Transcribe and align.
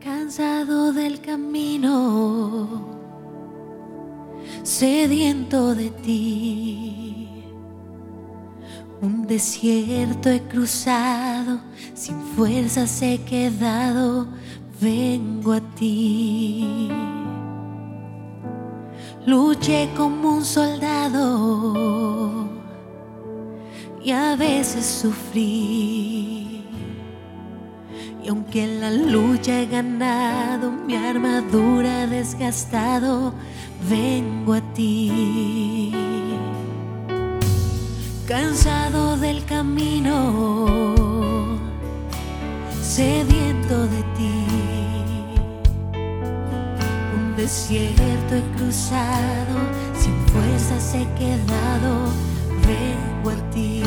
cansado 0.00 0.92
del 0.92 1.20
camino, 1.20 2.68
sediento 4.62 5.74
de 5.74 5.90
ti. 5.90 7.28
Un 9.02 9.26
desierto 9.26 10.30
he 10.30 10.40
cruzado, 10.42 11.60
sin 11.94 12.20
fuerzas 12.34 13.02
he 13.02 13.18
quedado, 13.18 14.28
vengo 14.80 15.52
a 15.52 15.60
ti. 15.60 16.88
Luché 19.26 19.90
como 19.96 20.36
un 20.36 20.44
soldado 20.44 22.48
y 24.02 24.12
a 24.12 24.34
veces 24.34 24.86
sufrí 24.86 26.59
aunque 28.30 28.62
en 28.62 28.80
la 28.80 28.92
lucha 28.92 29.60
he 29.60 29.66
ganado, 29.66 30.70
mi 30.70 30.94
armadura 30.94 32.06
desgastado, 32.06 33.34
vengo 33.88 34.54
a 34.54 34.60
ti. 34.72 35.92
Cansado 38.28 39.16
del 39.16 39.44
camino, 39.44 41.58
sediento 42.80 43.88
de 43.88 44.02
ti. 44.16 44.44
Un 47.16 47.34
desierto 47.36 48.36
he 48.36 48.42
cruzado, 48.56 49.56
sin 49.98 50.14
fuerzas 50.28 50.94
he 50.94 51.04
quedado, 51.18 52.06
vengo 52.64 53.30
a 53.30 53.50
ti 53.50 53.79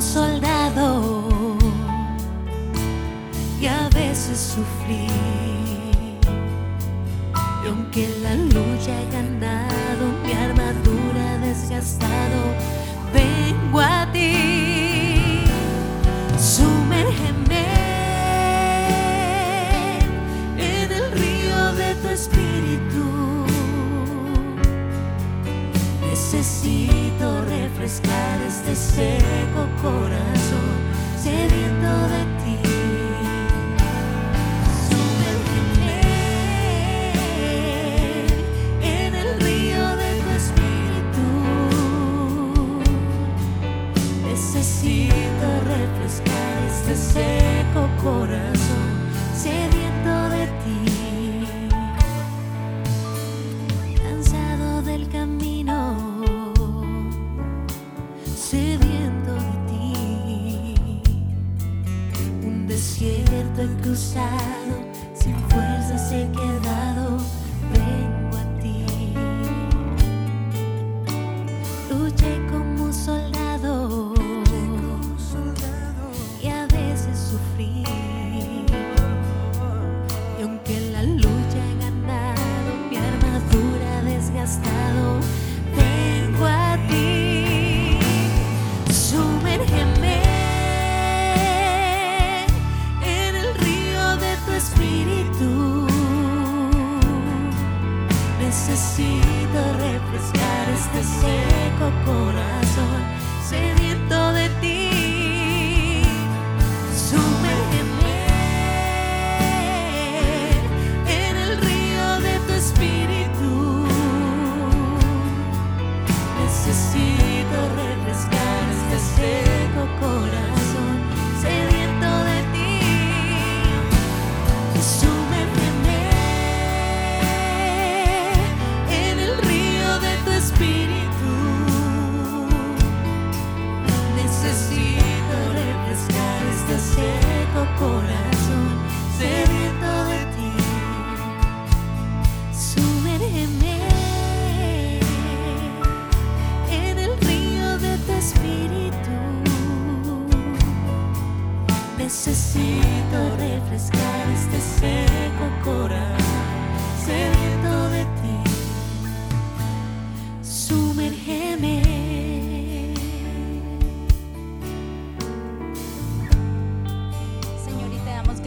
soldado 0.00 1.56
y 3.60 3.66
a 3.66 3.88
veces 3.88 4.38
sufrí. 4.54 5.08
Y 7.64 7.68
aunque 7.68 8.08
la 8.22 8.34
lucha 8.34 9.00
he 9.00 9.10
ganado, 9.10 10.12
mi 10.24 10.32
armadura 10.32 11.38
desgastado, 11.38 12.54
vengo 13.12 13.80
a 13.80 14.10
ti. 14.12 15.44
Sumérgeme 16.38 17.66
en 20.56 20.92
el 20.92 21.10
río 21.12 21.72
de 21.74 21.94
tu 21.96 22.08
espíritu. 22.08 23.27
Necesito 26.30 27.42
refrescar 27.46 28.42
este 28.46 28.76
seco 28.76 29.66
corazón 29.80 30.76
sediento 31.18 31.92
de 32.12 32.22
ti. 32.44 32.58
Sumérgeme 34.90 36.02
en 38.82 39.14
el 39.14 39.40
río 39.40 39.96
de 39.96 40.10
tu 40.20 40.28
espíritu. 40.36 41.26
Necesito 44.28 45.46
refrescar 45.64 46.56
este 46.68 46.94
seco 46.94 47.88
corazón 48.02 48.57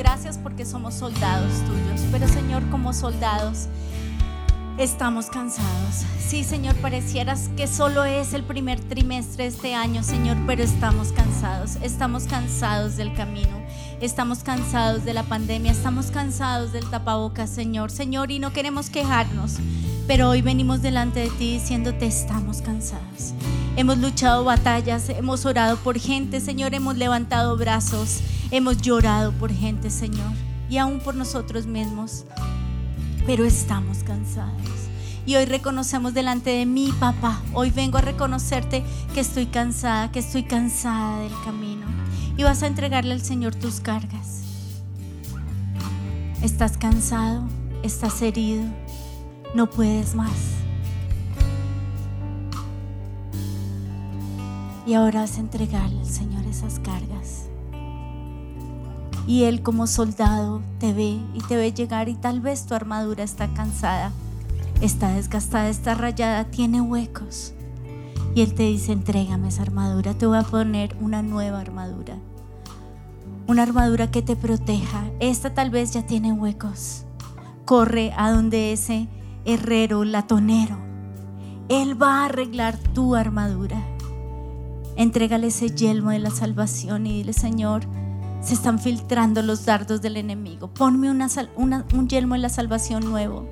gracias 0.01 0.39
porque 0.39 0.65
somos 0.65 0.95
soldados 0.95 1.51
tuyos. 1.67 2.01
Pero 2.11 2.27
Señor, 2.27 2.67
como 2.71 2.91
soldados, 2.91 3.67
estamos 4.79 5.27
cansados. 5.27 6.05
Sí, 6.17 6.43
Señor, 6.43 6.75
parecieras 6.77 7.51
que 7.55 7.67
solo 7.67 8.03
es 8.03 8.33
el 8.33 8.43
primer 8.43 8.79
trimestre 8.79 9.43
de 9.43 9.49
este 9.49 9.75
año, 9.75 10.01
Señor, 10.01 10.37
pero 10.47 10.63
estamos 10.63 11.11
cansados. 11.11 11.75
Estamos 11.83 12.23
cansados 12.23 12.97
del 12.97 13.13
camino. 13.13 13.61
Estamos 14.01 14.39
cansados 14.39 15.05
de 15.05 15.13
la 15.13 15.21
pandemia. 15.21 15.71
Estamos 15.71 16.07
cansados 16.07 16.71
del 16.71 16.89
tapabocas, 16.89 17.51
Señor. 17.51 17.91
Señor, 17.91 18.31
y 18.31 18.39
no 18.39 18.53
queremos 18.53 18.89
quejarnos. 18.89 19.57
Pero 20.07 20.29
hoy 20.29 20.41
venimos 20.41 20.81
delante 20.81 21.19
de 21.19 21.29
ti 21.29 21.53
diciéndote 21.53 22.07
estamos 22.07 22.63
cansados. 22.63 23.33
Hemos 23.77 23.99
luchado 23.99 24.43
batallas, 24.43 25.09
hemos 25.09 25.45
orado 25.45 25.77
por 25.77 25.97
gente, 25.97 26.41
Señor, 26.41 26.73
hemos 26.73 26.97
levantado 26.97 27.55
brazos, 27.55 28.19
hemos 28.51 28.77
llorado 28.81 29.31
por 29.31 29.51
gente, 29.51 29.89
Señor, 29.89 30.33
y 30.69 30.77
aún 30.77 30.99
por 30.99 31.15
nosotros 31.15 31.65
mismos. 31.65 32.25
Pero 33.25 33.45
estamos 33.45 34.03
cansados. 34.03 34.61
Y 35.25 35.35
hoy 35.35 35.45
reconocemos 35.45 36.13
delante 36.13 36.49
de 36.49 36.65
mi 36.65 36.91
papá. 36.91 37.41
Hoy 37.53 37.69
vengo 37.69 37.97
a 37.97 38.01
reconocerte 38.01 38.83
que 39.13 39.19
estoy 39.19 39.45
cansada, 39.45 40.11
que 40.11 40.19
estoy 40.19 40.43
cansada 40.43 41.21
del 41.21 41.33
camino. 41.45 41.85
Y 42.37 42.43
vas 42.43 42.63
a 42.63 42.67
entregarle 42.67 43.13
al 43.13 43.21
Señor 43.21 43.55
tus 43.55 43.79
cargas. 43.79 44.41
Estás 46.41 46.77
cansado, 46.77 47.47
estás 47.83 48.21
herido, 48.21 48.63
no 49.53 49.69
puedes 49.69 50.15
más. 50.15 50.31
Y 54.87 54.95
ahora 54.95 55.21
vas 55.21 55.37
a 55.37 55.41
entregarle 55.41 55.99
al 55.99 56.09
Señor 56.09 56.43
esas 56.45 56.79
cargas. 56.79 57.40
Y 59.31 59.45
Él 59.45 59.61
como 59.61 59.87
soldado 59.87 60.61
te 60.77 60.91
ve 60.91 61.17
y 61.33 61.39
te 61.47 61.55
ve 61.55 61.71
llegar 61.71 62.09
y 62.09 62.15
tal 62.15 62.41
vez 62.41 62.65
tu 62.65 62.73
armadura 62.73 63.23
está 63.23 63.47
cansada, 63.53 64.11
está 64.81 65.13
desgastada, 65.13 65.69
está 65.69 65.93
rayada, 65.93 66.43
tiene 66.51 66.81
huecos. 66.81 67.53
Y 68.35 68.41
Él 68.41 68.53
te 68.53 68.63
dice, 68.63 68.91
entrégame 68.91 69.47
esa 69.47 69.61
armadura, 69.61 70.13
te 70.15 70.25
voy 70.25 70.37
a 70.37 70.41
poner 70.43 70.97
una 70.99 71.21
nueva 71.21 71.61
armadura. 71.61 72.17
una 73.47 73.63
armadura 73.63 74.11
que 74.11 74.21
te 74.21 74.35
proteja. 74.35 75.05
Esta 75.21 75.53
tal 75.53 75.69
vez 75.69 75.93
ya 75.93 76.05
tiene 76.05 76.33
huecos. 76.33 77.05
Corre 77.63 78.11
a 78.17 78.31
donde 78.31 78.73
ese 78.73 79.07
herrero, 79.45 80.03
latonero, 80.03 80.75
él 81.69 81.99
va 82.01 82.23
a 82.23 82.25
arreglar 82.25 82.77
tu 82.77 83.15
armadura. 83.15 83.81
Entrégale 84.97 85.47
ese 85.47 85.69
yelmo 85.69 86.09
de 86.09 86.19
la 86.19 86.31
salvación 86.31 87.07
y 87.07 87.19
dile, 87.19 87.31
Señor, 87.31 87.87
se 88.41 88.53
están 88.53 88.79
filtrando 88.79 89.41
los 89.41 89.65
dardos 89.65 90.01
del 90.01 90.17
enemigo. 90.17 90.67
Ponme 90.67 91.11
un 91.11 92.07
yelmo 92.07 92.35
de 92.35 92.39
la 92.39 92.49
salvación 92.49 93.05
nuevo. 93.05 93.47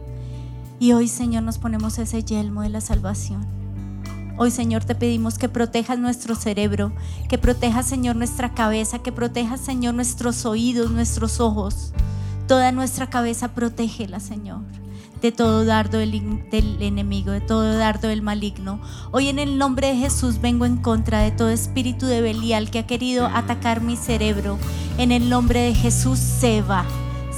Y 0.80 0.94
hoy, 0.94 1.08
Señor, 1.08 1.44
nos 1.44 1.58
ponemos 1.58 2.00
ese 2.00 2.24
yelmo 2.24 2.62
de 2.62 2.70
la 2.70 2.82
salvación. 2.82 3.46
Hoy, 4.38 4.52
Señor, 4.52 4.86
te 4.86 4.96
pedimos 4.96 5.38
que 5.38 5.50
protejas 5.50 6.00
nuestro 6.00 6.34
cerebro, 6.34 6.94
que 7.28 7.38
protejas, 7.38 7.86
Señor, 7.86 8.16
nuestra 8.16 8.54
cabeza, 8.54 9.00
que 9.00 9.12
protejas, 9.12 9.60
Señor, 9.60 9.94
nuestros 9.94 10.46
oídos, 10.46 10.92
nuestros 10.92 11.40
ojos. 11.40 11.94
Toda 12.48 12.72
nuestra 12.72 13.10
cabeza, 13.10 13.50
protégela, 13.50 14.20
Señor 14.20 14.62
de 15.22 15.32
todo 15.32 15.66
dardo 15.66 15.98
del, 15.98 16.14
enemigo, 16.80 17.32
de 17.32 17.42
todo 17.42 17.78
dardo 17.78 18.08
del 18.08 18.22
maligno. 18.22 18.80
Hoy 19.12 19.28
en 19.28 19.40
el 19.40 19.58
nombre 19.58 19.88
de 19.88 19.96
Jesús 19.96 20.40
vengo 20.42 20.66
en 20.66 20.78
contra 20.78 21.20
de 21.20 21.32
todo 21.32 21.50
espíritu 21.50 22.06
de 22.06 22.22
Belial 22.22 22.72
que 22.72 22.80
ha 22.80 22.88
querido 22.88 23.28
atacar 23.28 23.82
mi 23.82 23.96
cerebro. 23.96 24.58
En 24.98 25.12
el 25.12 25.30
nombre 25.30 25.62
de 25.62 25.74
Jesús 25.74 26.20
se 26.20 26.62
va 26.62 26.86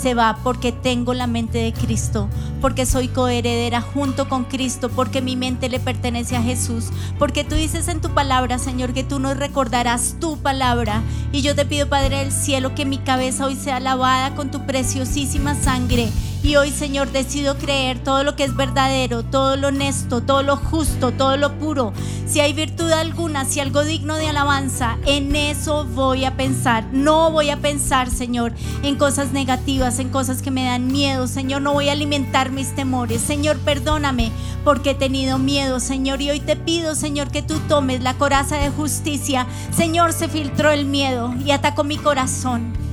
se 0.01 0.15
va 0.15 0.39
porque 0.43 0.71
tengo 0.71 1.13
la 1.13 1.27
mente 1.27 1.59
de 1.59 1.73
Cristo, 1.73 2.27
porque 2.59 2.87
soy 2.87 3.07
coheredera 3.07 3.81
junto 3.81 4.27
con 4.27 4.45
Cristo, 4.45 4.89
porque 4.89 5.21
mi 5.21 5.35
mente 5.35 5.69
le 5.69 5.79
pertenece 5.79 6.35
a 6.35 6.41
Jesús, 6.41 6.85
porque 7.19 7.43
tú 7.43 7.53
dices 7.53 7.87
en 7.87 8.01
tu 8.01 8.09
palabra, 8.09 8.57
Señor, 8.57 8.93
que 8.93 9.03
tú 9.03 9.19
nos 9.19 9.37
recordarás 9.37 10.15
tu 10.19 10.37
palabra. 10.37 11.03
Y 11.31 11.43
yo 11.43 11.55
te 11.55 11.65
pido, 11.65 11.87
Padre 11.87 12.17
del 12.17 12.31
cielo, 12.31 12.73
que 12.73 12.85
mi 12.85 12.97
cabeza 12.97 13.45
hoy 13.45 13.55
sea 13.55 13.79
lavada 13.79 14.33
con 14.33 14.49
tu 14.49 14.65
preciosísima 14.65 15.53
sangre. 15.53 16.09
Y 16.43 16.55
hoy, 16.55 16.71
Señor, 16.71 17.11
decido 17.11 17.57
creer 17.57 18.03
todo 18.03 18.23
lo 18.23 18.35
que 18.35 18.43
es 18.43 18.55
verdadero, 18.55 19.23
todo 19.23 19.57
lo 19.57 19.67
honesto, 19.67 20.21
todo 20.21 20.41
lo 20.41 20.57
justo, 20.57 21.11
todo 21.11 21.37
lo 21.37 21.59
puro. 21.59 21.93
Si 22.25 22.39
hay 22.39 22.53
virtud 22.53 22.91
alguna, 22.91 23.45
si 23.45 23.59
algo 23.59 23.83
digno 23.83 24.15
de 24.15 24.27
alabanza, 24.27 24.97
en 25.05 25.35
eso 25.35 25.85
voy 25.85 26.25
a 26.25 26.35
pensar. 26.37 26.85
No 26.91 27.29
voy 27.29 27.51
a 27.51 27.57
pensar, 27.57 28.09
Señor, 28.09 28.53
en 28.81 28.95
cosas 28.95 29.33
negativas 29.33 29.99
en 29.99 30.09
cosas 30.09 30.41
que 30.41 30.51
me 30.51 30.65
dan 30.65 30.87
miedo. 30.87 31.27
Señor, 31.27 31.61
no 31.61 31.73
voy 31.73 31.89
a 31.89 31.93
alimentar 31.93 32.51
mis 32.51 32.73
temores. 32.75 33.21
Señor, 33.21 33.57
perdóname 33.59 34.31
porque 34.63 34.91
he 34.91 34.95
tenido 34.95 35.37
miedo, 35.37 35.79
Señor. 35.79 36.21
Y 36.21 36.29
hoy 36.29 36.39
te 36.39 36.55
pido, 36.55 36.95
Señor, 36.95 37.29
que 37.29 37.41
tú 37.41 37.59
tomes 37.67 38.01
la 38.01 38.15
coraza 38.15 38.57
de 38.57 38.69
justicia. 38.69 39.45
Señor, 39.75 40.13
se 40.13 40.27
filtró 40.27 40.71
el 40.71 40.85
miedo 40.85 41.33
y 41.45 41.51
atacó 41.51 41.83
mi 41.83 41.97
corazón. 41.97 42.90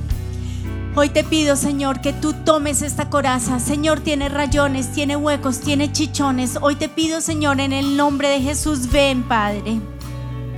Hoy 1.01 1.07
te 1.07 1.23
pido, 1.23 1.55
Señor, 1.55 2.01
que 2.01 2.11
tú 2.11 2.33
tomes 2.33 2.81
esta 2.81 3.09
coraza. 3.09 3.61
Señor, 3.61 4.01
tiene 4.01 4.27
rayones, 4.27 4.91
tiene 4.91 5.15
huecos, 5.15 5.61
tiene 5.61 5.93
chichones. 5.93 6.57
Hoy 6.61 6.75
te 6.75 6.89
pido, 6.89 7.21
Señor, 7.21 7.61
en 7.61 7.71
el 7.71 7.95
nombre 7.95 8.27
de 8.27 8.41
Jesús, 8.41 8.91
ven, 8.91 9.23
Padre. 9.23 9.79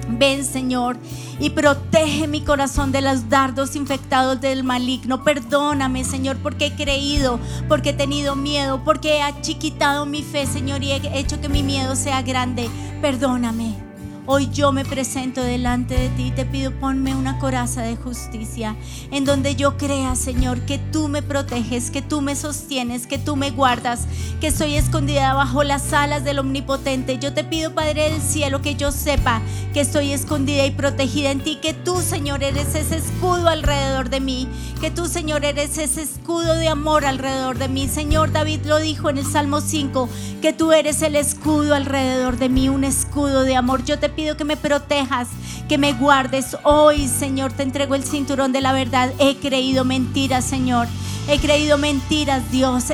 Ven, 0.09 0.43
Señor, 0.43 0.97
y 1.39 1.51
protege 1.51 2.27
mi 2.27 2.41
corazón 2.41 2.91
de 2.91 3.03
los 3.03 3.29
dardos 3.29 3.75
infectados 3.75 4.41
del 4.41 4.63
maligno. 4.63 5.23
Perdóname, 5.23 6.03
Señor, 6.03 6.37
porque 6.37 6.65
he 6.65 6.75
creído, 6.75 7.39
porque 7.69 7.91
he 7.91 7.93
tenido 7.93 8.35
miedo, 8.35 8.83
porque 8.83 9.17
he 9.17 9.21
achiquitado 9.21 10.07
mi 10.07 10.23
fe, 10.23 10.47
Señor, 10.47 10.81
y 10.81 10.91
he 10.93 11.19
hecho 11.19 11.39
que 11.39 11.49
mi 11.49 11.61
miedo 11.61 11.95
sea 11.95 12.23
grande. 12.23 12.67
Perdóname. 12.99 13.90
Hoy 14.27 14.49
yo 14.51 14.71
me 14.71 14.85
presento 14.85 15.41
delante 15.41 15.95
de 15.95 16.09
ti 16.09 16.27
y 16.27 16.31
te 16.31 16.45
pido 16.45 16.71
ponme 16.71 17.15
una 17.15 17.39
coraza 17.39 17.81
de 17.81 17.95
justicia 17.95 18.75
en 19.09 19.25
donde 19.25 19.55
yo 19.55 19.77
crea, 19.77 20.15
Señor, 20.15 20.61
que 20.61 20.77
tú 20.77 21.07
me 21.07 21.23
proteges, 21.23 21.89
que 21.89 22.03
tú 22.03 22.21
me 22.21 22.35
sostienes, 22.35 23.07
que 23.07 23.17
tú 23.17 23.35
me 23.35 23.49
guardas, 23.49 24.01
que 24.39 24.51
soy 24.51 24.75
escondida 24.75 25.33
bajo 25.33 25.63
las 25.63 25.91
alas 25.91 26.23
del 26.23 26.37
Omnipotente. 26.37 27.17
Yo 27.17 27.33
te 27.33 27.43
pido, 27.43 27.73
Padre 27.73 28.11
del 28.11 28.21
cielo, 28.21 28.61
que 28.61 28.75
yo 28.75 28.91
sepa 28.91 29.41
que 29.73 29.81
estoy 29.81 30.11
escondida 30.11 30.67
y 30.67 30.71
protegida 30.71 31.31
en 31.31 31.41
ti, 31.41 31.55
que 31.55 31.73
tú, 31.73 31.99
Señor, 31.99 32.43
eres 32.43 32.75
ese 32.75 32.97
escudo 32.97 33.49
alrededor 33.49 34.11
de 34.11 34.19
mí, 34.19 34.47
que 34.79 34.91
tú, 34.91 35.07
Señor, 35.07 35.45
eres 35.45 35.79
ese 35.79 36.03
escudo 36.03 36.53
de 36.55 36.67
amor 36.67 37.05
alrededor 37.05 37.57
de 37.57 37.69
mí. 37.69 37.87
Señor, 37.87 38.31
David 38.31 38.65
lo 38.65 38.77
dijo 38.77 39.09
en 39.09 39.17
el 39.17 39.25
Salmo 39.25 39.61
5, 39.61 40.07
que 40.43 40.53
tú 40.53 40.73
eres 40.73 41.01
el 41.01 41.15
escudo 41.15 41.73
alrededor 41.73 42.37
de 42.37 42.49
mí, 42.49 42.69
un 42.69 42.83
escudo 42.83 43.43
de 43.43 43.55
amor. 43.55 43.83
Yo 43.83 43.97
te 43.97 44.10
pido 44.11 44.37
que 44.37 44.45
me 44.45 44.57
protejas, 44.57 45.27
que 45.67 45.77
me 45.77 45.93
guardes. 45.93 46.57
Hoy, 46.63 47.07
Señor, 47.07 47.53
te 47.53 47.63
entrego 47.63 47.95
el 47.95 48.03
cinturón 48.03 48.51
de 48.51 48.61
la 48.61 48.73
verdad. 48.73 49.11
He 49.19 49.37
creído 49.37 49.85
mentiras, 49.85 50.45
Señor. 50.45 50.87
He 51.27 51.39
creído 51.39 51.77
mentiras, 51.77 52.51
Dios. 52.51 52.85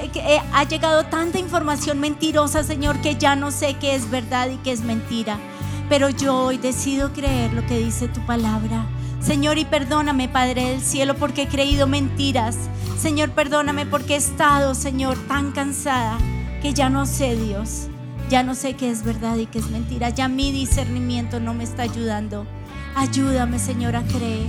ha 0.54 0.64
llegado 0.66 1.06
tanta 1.06 1.40
información 1.40 2.00
mentirosa, 2.00 2.64
Señor, 2.64 3.02
que 3.02 3.16
ya 3.16 3.36
no 3.36 3.52
sé 3.52 3.76
qué 3.76 3.96
es 3.96 4.10
verdad 4.10 4.50
y 4.50 4.58
qué 4.58 4.72
es 4.72 4.82
mentira. 4.82 5.40
Pero 5.90 6.10
yo 6.10 6.38
hoy 6.38 6.58
decido 6.58 7.14
creer 7.14 7.54
lo 7.54 7.66
que 7.66 7.80
dice 7.80 8.08
tu 8.08 8.26
palabra. 8.26 8.86
Señor, 9.22 9.58
y 9.58 9.66
perdóname, 9.66 10.30
Padre 10.30 10.70
del 10.70 10.82
cielo, 10.82 11.16
porque 11.16 11.44
he 11.44 11.48
creído 11.48 11.88
mentiras. 11.88 12.58
Señor, 13.00 13.32
perdóname 13.32 13.86
porque 13.86 14.14
he 14.14 14.18
estado, 14.18 14.76
Señor, 14.76 15.18
tan 15.28 15.52
cansada 15.52 16.18
que 16.62 16.74
ya 16.74 16.90
no 16.90 17.06
sé, 17.06 17.36
Dios. 17.36 17.88
Ya 18.30 18.44
no 18.44 18.56
sé 18.56 18.74
qué 18.74 18.90
es 18.92 19.04
verdad 19.04 19.38
y 19.38 19.46
qué 19.46 19.60
es 19.60 19.70
mentira. 19.70 20.10
Ya 20.10 20.28
mi 20.28 20.52
discernimiento 20.52 21.40
no 21.40 21.54
me 21.54 21.64
está 21.64 21.84
ayudando. 21.84 22.46
Ayúdame, 22.96 23.58
Señor, 23.58 23.96
a 23.96 24.04
creer. 24.04 24.48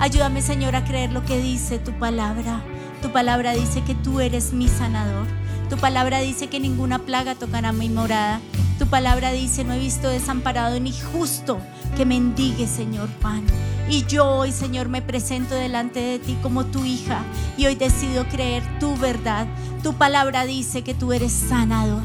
Ayúdame, 0.00 0.42
Señor, 0.42 0.74
a 0.74 0.84
creer 0.84 1.12
lo 1.12 1.24
que 1.24 1.40
dice 1.40 1.78
tu 1.78 1.92
palabra. 1.92 2.60
Tu 3.00 3.12
palabra 3.12 3.52
dice 3.52 3.82
que 3.82 3.94
tú 3.94 4.18
eres 4.18 4.52
mi 4.52 4.66
sanador. 4.66 5.26
Tu 5.70 5.76
palabra 5.76 6.18
dice 6.18 6.48
que 6.48 6.58
ninguna 6.58 6.98
plaga 6.98 7.36
tocará 7.36 7.72
mi 7.72 7.88
morada. 7.88 8.40
Tu 8.80 8.88
palabra 8.88 9.30
dice, 9.30 9.62
no 9.62 9.74
he 9.74 9.78
visto 9.78 10.08
desamparado 10.08 10.80
ni 10.80 10.92
justo 10.92 11.58
que 11.96 12.04
mendigue, 12.04 12.66
Señor, 12.66 13.08
pan. 13.20 13.44
Y 13.88 14.04
yo 14.06 14.26
hoy, 14.26 14.50
Señor, 14.50 14.88
me 14.88 15.00
presento 15.00 15.54
delante 15.54 16.00
de 16.00 16.18
ti 16.18 16.36
como 16.42 16.64
tu 16.64 16.84
hija 16.84 17.22
y 17.56 17.66
hoy 17.66 17.76
decido 17.76 18.26
creer 18.26 18.64
tu 18.80 18.96
verdad. 18.96 19.46
Tu 19.84 19.94
palabra 19.94 20.44
dice 20.44 20.82
que 20.82 20.94
tú 20.94 21.12
eres 21.12 21.32
sanador. 21.32 22.02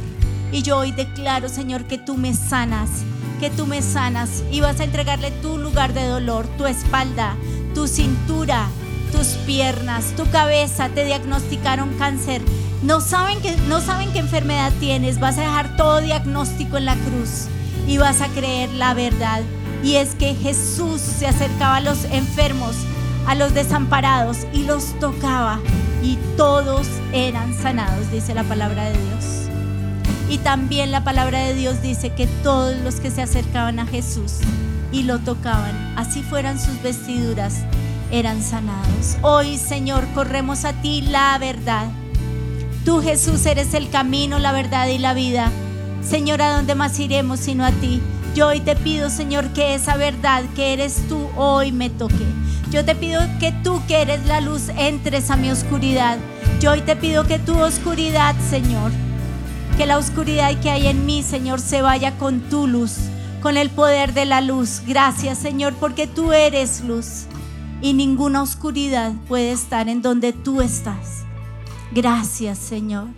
Y 0.52 0.62
yo 0.62 0.78
hoy 0.78 0.92
declaro, 0.92 1.50
Señor, 1.50 1.86
que 1.86 1.98
tú 1.98 2.16
me 2.16 2.34
sanas, 2.34 2.90
que 3.40 3.50
tú 3.50 3.68
me 3.68 3.82
sanas 3.82 4.44
y 4.52 4.62
vas 4.62 4.80
a 4.80 4.86
entregarle 4.86 5.32
tu 5.32 5.58
lugar 5.58 5.94
de 5.94 6.08
dolor, 6.08 6.48
tu 6.58 6.66
espalda, 6.66 7.36
tu 7.74 7.88
cintura, 7.88 8.68
tus 9.12 9.28
piernas, 9.46 10.14
tu 10.16 10.30
cabeza. 10.30 10.90
Te 10.90 11.06
diagnosticaron 11.06 11.94
cáncer. 11.98 12.42
No 12.82 13.02
saben, 13.02 13.42
que, 13.42 13.56
no 13.68 13.82
saben 13.82 14.12
qué 14.14 14.20
enfermedad 14.20 14.72
tienes. 14.80 15.20
Vas 15.20 15.38
a 15.38 15.42
dejar 15.42 15.76
todo 15.76 16.02
diagnóstico 16.02 16.78
en 16.78 16.86
la 16.86 16.96
cruz 16.96 17.48
y 17.88 17.98
vas 17.98 18.22
a 18.22 18.28
creer 18.30 18.70
la 18.72 18.94
verdad. 18.94 19.42
Y 19.84 19.96
es 19.96 20.16
que 20.16 20.34
Jesús 20.34 21.02
se 21.02 21.28
acercaba 21.28 21.78
a 21.78 21.82
los 21.82 22.06
enfermos, 22.06 22.76
a 23.28 23.36
los 23.36 23.54
desamparados 23.54 24.40
y 24.54 24.64
los 24.64 24.98
tocaba. 25.00 25.60
Y 26.04 26.18
todos 26.38 26.88
eran 27.12 27.54
sanados, 27.54 28.12
dice 28.12 28.34
la 28.34 28.44
palabra 28.44 28.86
de 28.86 28.94
Dios. 28.94 29.47
Y 30.30 30.40
también 30.40 30.92
la 30.92 31.04
palabra 31.04 31.40
de 31.40 31.54
Dios 31.54 31.82
dice 31.82 32.10
que 32.10 32.28
todos 32.44 32.76
los 32.78 32.96
que 32.96 33.12
se 33.12 33.22
acercaban 33.22 33.80
a 33.80 33.86
Jesús 33.86 34.40
y 34.92 35.04
lo 35.04 35.20
tocaban, 35.20 35.94
así 35.98 36.22
fueran 36.22 36.60
sus 36.60 36.82
vestiduras, 36.82 37.56
eran 38.12 38.42
sanados. 38.42 39.18
Hoy, 39.22 39.58
Señor, 39.58 40.06
corremos 40.14 40.66
a 40.66 40.74
ti 40.74 41.02
la 41.02 41.38
verdad. 41.38 41.88
Tú, 42.84 43.02
Jesús, 43.02 43.46
eres 43.46 43.74
el 43.74 43.90
camino, 43.90 44.40
la 44.40 44.52
verdad 44.52 44.88
y 44.88 44.98
la 44.98 45.14
vida. 45.14 45.52
Señor, 46.02 46.42
¿a 46.42 46.56
dónde 46.56 46.76
más 46.76 47.00
iremos 47.00 47.40
sino 47.40 47.66
a 47.66 47.72
ti? 47.72 48.02
Yo 48.36 48.48
hoy 48.48 48.60
te 48.60 48.76
pido, 48.76 49.10
Señor, 49.10 49.48
que 49.54 49.76
esa 49.76 49.98
verdad 49.98 50.44
que 50.56 50.74
eres 50.74 51.02
tú 51.10 51.28
hoy 51.36 51.72
me 51.72 51.90
toque. 51.90 52.26
Yo 52.70 52.86
te 52.86 52.96
pido 52.96 53.22
que 53.40 53.52
tú, 53.64 53.82
que 53.88 54.02
eres 54.02 54.26
la 54.26 54.42
luz, 54.42 54.70
entres 54.78 55.32
a 55.32 55.38
mi 55.38 55.50
oscuridad. 55.50 56.18
Yo 56.60 56.72
hoy 56.72 56.82
te 56.82 56.96
pido 56.96 57.26
que 57.26 57.40
tu 57.40 57.58
oscuridad, 57.60 58.36
Señor, 58.50 58.92
que 59.78 59.86
la 59.86 60.00
oscuridad 60.00 60.60
que 60.60 60.72
hay 60.72 60.88
en 60.88 61.06
mí, 61.06 61.22
Señor, 61.22 61.60
se 61.60 61.84
vaya 61.84 62.18
con 62.18 62.42
tu 62.50 62.66
luz, 62.66 62.96
con 63.44 63.58
el 63.58 63.70
poder 63.70 64.14
de 64.16 64.26
la 64.26 64.42
luz. 64.42 64.82
Gracias, 64.88 65.38
Señor, 65.38 65.76
porque 65.76 66.08
tú 66.08 66.34
eres 66.34 66.84
luz 66.84 67.26
y 67.80 67.94
ninguna 67.94 68.42
oscuridad 68.42 69.14
puede 69.28 69.52
estar 69.52 69.88
en 69.88 70.02
donde 70.02 70.34
tú 70.34 70.62
estás. 70.62 71.26
Gracias, 71.92 72.58
Señor. 72.58 73.10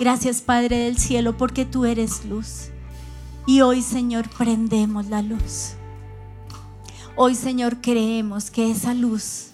Gracias, 0.00 0.42
Padre 0.42 0.76
del 0.76 0.98
cielo, 0.98 1.36
porque 1.36 1.64
tú 1.64 1.84
eres 1.84 2.24
luz. 2.24 2.70
Y 3.46 3.60
hoy, 3.60 3.80
Señor, 3.80 4.28
prendemos 4.28 5.06
la 5.06 5.22
luz. 5.22 5.74
Hoy, 7.14 7.36
Señor, 7.36 7.80
creemos 7.80 8.50
que 8.50 8.72
esa 8.72 8.92
luz 8.92 9.50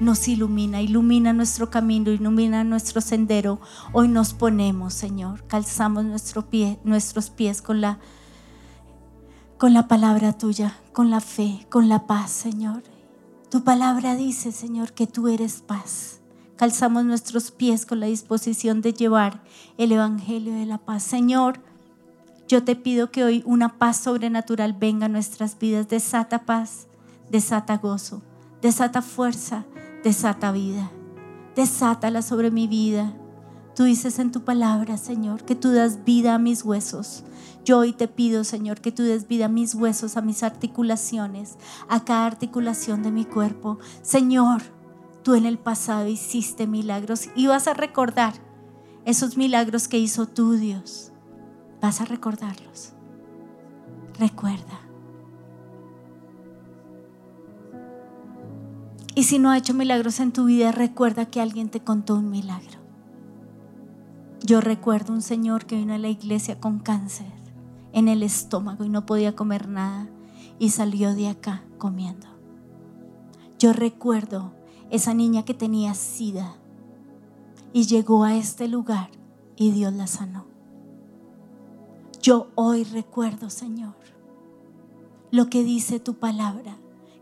nos 0.00 0.26
ilumina, 0.28 0.80
ilumina 0.80 1.32
nuestro 1.32 1.70
camino, 1.70 2.10
ilumina 2.10 2.64
nuestro 2.64 3.00
sendero. 3.00 3.60
Hoy 3.92 4.08
nos 4.08 4.32
ponemos, 4.34 4.94
Señor, 4.94 5.46
calzamos 5.46 6.04
nuestros 6.04 7.30
pies 7.30 7.62
con 7.62 7.80
la, 7.80 7.98
con 9.58 9.74
la 9.74 9.86
palabra 9.86 10.32
tuya, 10.32 10.76
con 10.92 11.10
la 11.10 11.20
fe, 11.20 11.66
con 11.70 11.88
la 11.88 12.06
paz, 12.06 12.30
Señor. 12.30 12.82
Tu 13.50 13.62
palabra 13.62 14.16
dice, 14.16 14.52
Señor, 14.52 14.92
que 14.92 15.06
tú 15.06 15.28
eres 15.28 15.60
paz. 15.60 16.20
Calzamos 16.56 17.04
nuestros 17.04 17.50
pies 17.50 17.84
con 17.84 18.00
la 18.00 18.06
disposición 18.06 18.80
de 18.80 18.92
llevar 18.92 19.42
el 19.76 19.92
Evangelio 19.92 20.54
de 20.54 20.66
la 20.66 20.78
paz. 20.78 21.02
Señor, 21.02 21.60
yo 22.48 22.64
te 22.64 22.74
pido 22.74 23.10
que 23.10 23.24
hoy 23.24 23.42
una 23.46 23.78
paz 23.78 23.98
sobrenatural 23.98 24.72
venga 24.72 25.06
a 25.06 25.08
nuestras 25.08 25.58
vidas. 25.58 25.88
Desata 25.88 26.44
paz, 26.44 26.86
desata 27.30 27.76
gozo, 27.76 28.22
desata 28.60 29.02
fuerza, 29.02 29.64
desata 30.02 30.52
vida. 30.52 30.90
Desátala 31.56 32.22
sobre 32.22 32.50
mi 32.50 32.66
vida. 32.66 33.14
Tú 33.74 33.84
dices 33.84 34.18
en 34.18 34.32
tu 34.32 34.44
palabra, 34.44 34.96
Señor, 34.96 35.44
que 35.44 35.54
tú 35.54 35.72
das 35.72 36.04
vida 36.04 36.34
a 36.34 36.38
mis 36.38 36.64
huesos. 36.64 37.24
Yo 37.64 37.78
hoy 37.78 37.92
te 37.92 38.08
pido, 38.08 38.44
Señor, 38.44 38.80
que 38.80 38.92
tú 38.92 39.02
des 39.02 39.28
vida 39.28 39.46
a 39.46 39.48
mis 39.48 39.74
huesos, 39.74 40.16
a 40.16 40.22
mis 40.22 40.42
articulaciones, 40.42 41.56
a 41.88 42.04
cada 42.04 42.26
articulación 42.26 43.02
de 43.02 43.10
mi 43.10 43.24
cuerpo. 43.24 43.78
Señor, 44.02 44.62
tú 45.22 45.34
en 45.34 45.46
el 45.46 45.58
pasado 45.58 46.08
hiciste 46.08 46.66
milagros 46.66 47.28
y 47.34 47.46
vas 47.46 47.68
a 47.68 47.74
recordar 47.74 48.34
esos 49.04 49.36
milagros 49.36 49.88
que 49.88 49.98
hizo 49.98 50.26
tu 50.26 50.52
Dios. 50.52 51.12
Vas 51.80 52.00
a 52.00 52.04
recordarlos. 52.04 52.92
Recuerda. 54.18 54.89
Y 59.14 59.24
si 59.24 59.38
no 59.38 59.50
ha 59.50 59.58
hecho 59.58 59.74
milagros 59.74 60.20
en 60.20 60.32
tu 60.32 60.44
vida, 60.44 60.72
recuerda 60.72 61.26
que 61.26 61.40
alguien 61.40 61.68
te 61.68 61.80
contó 61.80 62.14
un 62.14 62.30
milagro. 62.30 62.78
Yo 64.42 64.60
recuerdo 64.60 65.12
un 65.12 65.22
señor 65.22 65.66
que 65.66 65.76
vino 65.76 65.94
a 65.94 65.98
la 65.98 66.08
iglesia 66.08 66.60
con 66.60 66.78
cáncer 66.78 67.30
en 67.92 68.08
el 68.08 68.22
estómago 68.22 68.84
y 68.84 68.88
no 68.88 69.06
podía 69.06 69.34
comer 69.34 69.68
nada 69.68 70.08
y 70.58 70.70
salió 70.70 71.14
de 71.14 71.28
acá 71.28 71.64
comiendo. 71.78 72.26
Yo 73.58 73.72
recuerdo 73.72 74.52
esa 74.90 75.12
niña 75.12 75.44
que 75.44 75.54
tenía 75.54 75.94
sida 75.94 76.56
y 77.72 77.84
llegó 77.84 78.24
a 78.24 78.36
este 78.36 78.68
lugar 78.68 79.10
y 79.56 79.72
Dios 79.72 79.92
la 79.92 80.06
sanó. 80.06 80.46
Yo 82.22 82.48
hoy 82.54 82.84
recuerdo, 82.84 83.50
Señor, 83.50 83.94
lo 85.30 85.48
que 85.48 85.64
dice 85.64 86.00
tu 86.00 86.14
palabra, 86.14 86.78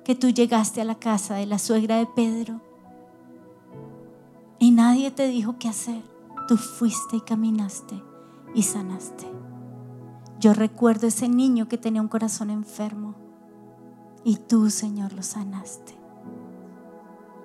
que 0.09 0.15
tú 0.15 0.31
llegaste 0.31 0.81
a 0.81 0.87
la 0.87 0.95
casa 0.95 1.35
de 1.35 1.45
la 1.45 1.59
suegra 1.59 1.99
de 1.99 2.07
Pedro 2.07 2.63
y 4.59 4.71
nadie 4.71 5.11
te 5.11 5.29
dijo 5.29 5.57
qué 5.59 5.69
hacer. 5.69 6.03
Tú 6.49 6.57
fuiste 6.57 7.19
y 7.19 7.21
caminaste 7.21 8.03
y 8.55 8.63
sanaste. 8.63 9.27
Yo 10.41 10.55
recuerdo 10.55 11.09
ese 11.09 11.29
niño 11.29 11.69
que 11.69 11.77
tenía 11.77 12.01
un 12.01 12.09
corazón 12.09 12.49
enfermo 12.49 13.17
y 14.25 14.37
tú, 14.37 14.71
Señor, 14.71 15.13
lo 15.13 15.23
sanaste. 15.23 15.95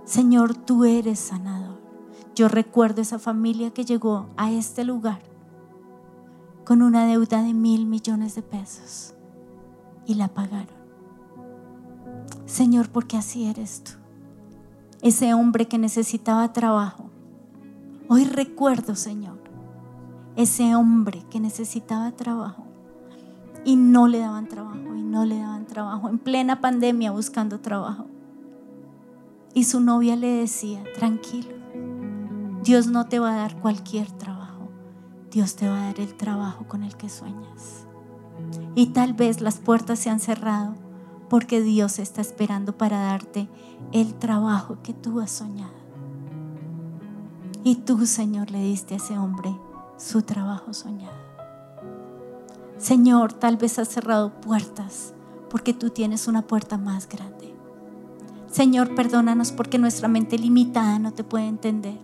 Señor, 0.05 0.55
tú 0.55 0.85
eres 0.85 1.19
sanador. 1.19 1.81
Yo 2.33 2.47
recuerdo 2.47 3.01
esa 3.01 3.19
familia 3.19 3.71
que 3.71 3.83
llegó 3.83 4.29
a 4.37 4.53
este 4.53 4.85
lugar 4.85 5.19
con 6.63 6.81
una 6.81 7.05
deuda 7.07 7.43
de 7.43 7.53
mil 7.53 7.85
millones 7.87 8.35
de 8.35 8.41
pesos 8.41 9.15
y 10.05 10.13
la 10.13 10.29
pagaron. 10.29 10.82
Señor, 12.45 12.89
porque 12.89 13.17
así 13.17 13.45
eres 13.45 13.83
tú. 13.83 13.91
Ese 15.01 15.33
hombre 15.33 15.67
que 15.67 15.77
necesitaba 15.77 16.53
trabajo. 16.53 17.09
Hoy 18.07 18.25
recuerdo, 18.25 18.95
Señor, 18.95 19.39
ese 20.35 20.75
hombre 20.75 21.23
que 21.29 21.39
necesitaba 21.39 22.11
trabajo 22.11 22.65
y 23.65 23.75
no 23.75 24.07
le 24.07 24.19
daban 24.19 24.47
trabajo 24.47 24.95
y 24.95 25.01
no 25.01 25.25
le 25.25 25.39
daban 25.39 25.65
trabajo 25.65 26.09
en 26.09 26.19
plena 26.19 26.61
pandemia 26.61 27.11
buscando 27.11 27.59
trabajo. 27.59 28.07
Y 29.53 29.65
su 29.65 29.79
novia 29.79 30.15
le 30.15 30.27
decía, 30.27 30.83
tranquilo, 30.95 31.55
Dios 32.63 32.87
no 32.87 33.05
te 33.07 33.19
va 33.19 33.33
a 33.33 33.37
dar 33.37 33.59
cualquier 33.59 34.11
trabajo, 34.11 34.69
Dios 35.31 35.55
te 35.55 35.67
va 35.67 35.81
a 35.81 35.85
dar 35.85 35.99
el 35.99 36.15
trabajo 36.15 36.65
con 36.67 36.83
el 36.83 36.95
que 36.97 37.09
sueñas. 37.09 37.87
Y 38.75 38.87
tal 38.87 39.13
vez 39.13 39.41
las 39.41 39.59
puertas 39.59 39.99
se 39.99 40.09
han 40.09 40.19
cerrado 40.19 40.82
porque 41.33 41.63
Dios 41.63 41.97
está 41.97 42.21
esperando 42.21 42.77
para 42.77 42.99
darte 42.99 43.49
el 43.91 44.13
trabajo 44.13 44.77
que 44.83 44.93
tú 44.93 45.19
has 45.19 45.31
soñado. 45.31 45.73
Y 47.63 47.77
tú, 47.77 48.05
Señor, 48.05 48.51
le 48.51 48.61
diste 48.61 48.93
a 48.93 48.97
ese 48.97 49.17
hombre 49.17 49.51
su 49.97 50.21
trabajo 50.21 50.75
soñado. 50.75 51.17
Señor, 52.77 53.33
tal 53.33 53.57
vez 53.57 53.79
has 53.79 53.87
cerrado 53.87 54.31
puertas 54.41 55.15
porque 55.49 55.73
tú 55.73 55.89
tienes 55.89 56.27
una 56.27 56.43
puerta 56.43 56.77
más 56.77 57.09
grande. 57.09 57.55
Señor, 58.51 58.93
perdónanos 58.93 59.51
porque 59.51 59.79
nuestra 59.79 60.07
mente 60.07 60.37
limitada 60.37 60.99
no 60.99 61.13
te 61.13 61.23
puede 61.23 61.47
entender. 61.47 61.97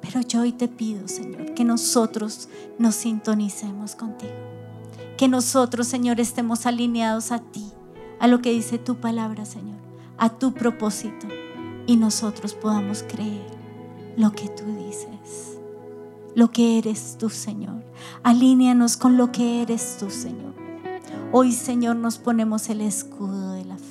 Pero 0.00 0.20
yo 0.20 0.42
hoy 0.42 0.52
te 0.52 0.68
pido, 0.68 1.08
Señor, 1.08 1.52
que 1.54 1.64
nosotros 1.64 2.48
nos 2.78 2.94
sintonicemos 2.94 3.96
contigo. 3.96 4.34
Que 5.18 5.26
nosotros, 5.26 5.88
Señor, 5.88 6.20
estemos 6.20 6.64
alineados 6.64 7.32
a 7.32 7.40
ti, 7.40 7.72
a 8.18 8.26
lo 8.26 8.40
que 8.40 8.52
dice 8.52 8.78
tu 8.78 8.96
palabra, 8.96 9.44
Señor, 9.44 9.78
a 10.18 10.30
tu 10.30 10.52
propósito. 10.52 11.26
Y 11.86 11.96
nosotros 11.96 12.54
podamos 12.54 13.04
creer 13.04 13.46
lo 14.16 14.32
que 14.32 14.48
tú 14.48 14.64
dices 14.64 15.56
lo 16.36 16.50
que 16.50 16.76
eres 16.76 17.16
tú, 17.18 17.30
Señor. 17.30 17.82
Alíneanos 18.22 18.98
con 18.98 19.16
lo 19.16 19.32
que 19.32 19.62
eres 19.62 19.96
tú, 19.98 20.10
Señor. 20.10 20.52
Hoy, 21.32 21.50
Señor, 21.50 21.96
nos 21.96 22.18
ponemos 22.18 22.68
el 22.68 22.82
escudo 22.82 23.52
de 23.52 23.64
la 23.64 23.78
fe. 23.78 23.85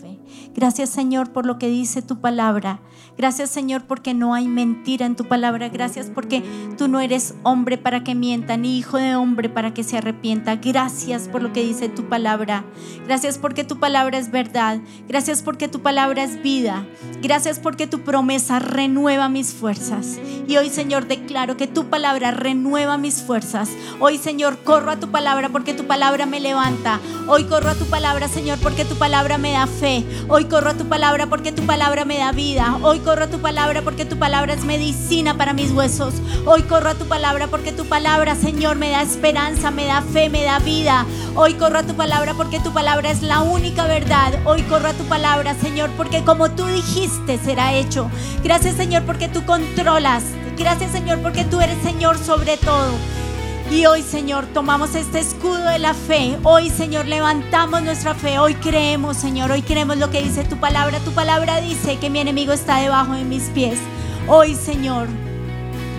Gracias, 0.56 0.90
Señor, 0.90 1.32
por 1.32 1.46
lo 1.46 1.60
que 1.60 1.68
dice 1.68 2.02
tu 2.02 2.22
palabra 2.22 2.80
Gracias 3.18 3.50
Señor 3.50 3.84
porque 3.86 4.14
no 4.14 4.34
hay 4.34 4.48
mentira 4.48 5.06
en 5.06 5.16
tu 5.16 5.26
palabra. 5.26 5.70
Gracias 5.70 6.12
porque 6.14 6.44
tú 6.78 6.90
no 6.90 7.00
eres 7.00 7.34
hombre 7.44 7.78
para 7.78 8.04
que 8.04 8.14
mienta, 8.14 8.58
ni 8.58 8.78
hijo 8.78 8.98
de 8.98 9.16
hombre 9.16 9.48
para 9.48 9.74
que 9.74 9.84
se 9.84 9.98
arrepienta. 9.98 10.58
Gracias 10.58 11.30
por 11.30 11.42
lo 11.42 11.54
que 11.54 11.64
dice 11.64 11.88
tu 11.88 12.10
palabra. 12.10 12.66
Gracias 13.08 13.38
porque 13.38 13.64
tu 13.64 13.80
palabra 13.80 14.18
es 14.18 14.32
verdad. 14.32 14.80
Gracias 15.08 15.44
porque 15.44 15.70
tu 15.70 15.80
palabra 15.82 16.24
es 16.24 16.42
vida. 16.42 16.86
Gracias 17.22 17.60
porque 17.60 17.88
tu 17.88 18.02
promesa 18.02 18.60
renueva 18.60 19.30
mis 19.30 19.54
fuerzas. 19.54 20.20
Y 20.48 20.58
hoy 20.58 20.70
Señor 20.70 21.08
declaro 21.08 21.56
que 21.56 21.68
tu 21.68 21.86
palabra 21.86 22.32
renueva 22.32 22.98
mis 22.98 23.22
fuerzas. 23.22 23.70
Hoy 24.02 24.18
Señor 24.18 24.58
corro 24.64 24.92
a 24.92 25.00
tu 25.00 25.10
palabra 25.10 25.48
porque 25.50 25.74
tu 25.74 25.88
palabra 25.88 26.26
me 26.26 26.42
levanta. 26.42 27.00
Hoy 27.28 27.46
corro 27.46 27.70
a 27.70 27.76
tu 27.76 27.86
palabra 27.86 28.28
Señor 28.28 28.58
porque 28.62 28.84
tu 28.84 28.96
palabra 28.96 29.38
me 29.38 29.54
da 29.54 29.68
fe. 29.68 30.04
Hoy 30.28 30.45
corro 30.46 30.70
a 30.70 30.74
tu 30.74 30.88
palabra 30.88 31.28
porque 31.28 31.52
tu 31.52 31.66
palabra 31.66 32.06
me 32.06 32.18
da 32.18 32.32
vida. 32.32 32.78
Hoy 32.82 33.00
corro 33.00 33.26
a 33.26 33.28
tu 33.28 33.40
palabra 33.40 33.82
porque 33.82 34.06
tu 34.06 34.18
palabra 34.18 34.54
es 34.54 34.64
medicina 34.64 35.38
para 35.38 35.54
mis 35.54 35.72
huesos. 35.72 36.16
Hoy 36.46 36.64
corro 36.64 36.90
a 36.90 36.96
tu 36.96 37.06
palabra 37.06 37.48
porque 37.48 37.72
tu 37.72 37.86
palabra, 37.86 38.36
Señor, 38.36 38.76
me 38.78 38.90
da 38.90 39.02
esperanza, 39.02 39.72
me 39.72 39.86
da 39.86 40.02
fe, 40.02 40.30
me 40.30 40.44
da 40.44 40.60
vida. 40.60 41.06
Hoy 41.36 41.54
corro 41.56 41.80
a 41.80 41.84
tu 41.84 41.96
palabra 41.96 42.34
porque 42.34 42.60
tu 42.60 42.74
palabra 42.74 43.12
es 43.12 43.22
la 43.22 43.42
única 43.42 43.86
verdad. 43.88 44.34
Hoy 44.46 44.62
corro 44.64 44.90
a 44.90 44.94
tu 44.94 45.04
palabra, 45.06 45.56
Señor, 45.56 45.90
porque 45.98 46.24
como 46.24 46.52
tú 46.52 46.66
dijiste 46.66 47.38
será 47.38 47.74
hecho. 47.74 48.10
Gracias, 48.44 48.76
Señor, 48.76 49.04
porque 49.04 49.28
tú 49.28 49.46
controlas. 49.46 50.24
Gracias, 50.58 50.92
Señor, 50.92 51.20
porque 51.20 51.44
tú 51.44 51.60
eres 51.62 51.78
Señor 51.84 52.18
sobre 52.18 52.58
todo. 52.58 53.25
Y 53.72 53.88
hoy, 53.88 54.04
Señor, 54.04 54.46
tomamos 54.54 54.94
este 54.94 55.20
escudo 55.20 55.66
de 55.66 55.80
la 55.80 55.96
fe. 55.96 56.38
Hoy, 56.44 56.70
Señor, 56.70 57.08
levantamos 57.08 57.82
nuestra 57.82 58.14
fe. 58.14 58.38
Hoy 58.38 58.54
creemos, 58.54 59.18
Señor. 59.18 59.52
Hoy 59.52 59.64
creemos 59.64 59.98
lo 59.98 60.12
que 60.12 60.22
dice 60.22 60.44
tu 60.44 60.58
palabra. 60.58 61.00
Tu 61.00 61.12
palabra 61.12 61.62
dice 61.62 61.98
que 61.98 62.12
mi 62.12 62.20
enemigo 62.20 62.54
está 62.54 62.80
debajo 62.80 63.14
de 63.14 63.24
mis 63.24 63.50
pies. 63.50 63.80
Hoy, 64.28 64.54
Señor, 64.54 65.08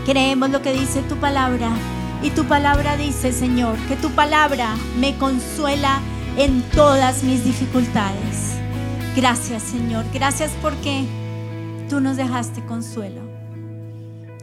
creemos 0.04 0.50
lo 0.50 0.62
que 0.62 0.72
dice 0.72 1.02
tu 1.02 1.16
palabra. 1.16 1.68
Y 2.22 2.30
tu 2.30 2.44
palabra 2.44 2.96
dice, 2.96 3.32
Señor, 3.32 3.76
que 3.88 3.96
tu 3.96 4.10
palabra 4.10 4.76
me 5.00 5.16
consuela 5.16 6.00
en 6.36 6.62
todas 6.70 7.24
mis 7.24 7.44
dificultades. 7.44 8.58
Gracias, 9.16 9.64
Señor. 9.64 10.04
Gracias 10.14 10.52
porque 10.62 11.04
tú 11.88 12.00
nos 12.00 12.16
dejaste 12.16 12.64
consuelo 12.64 13.25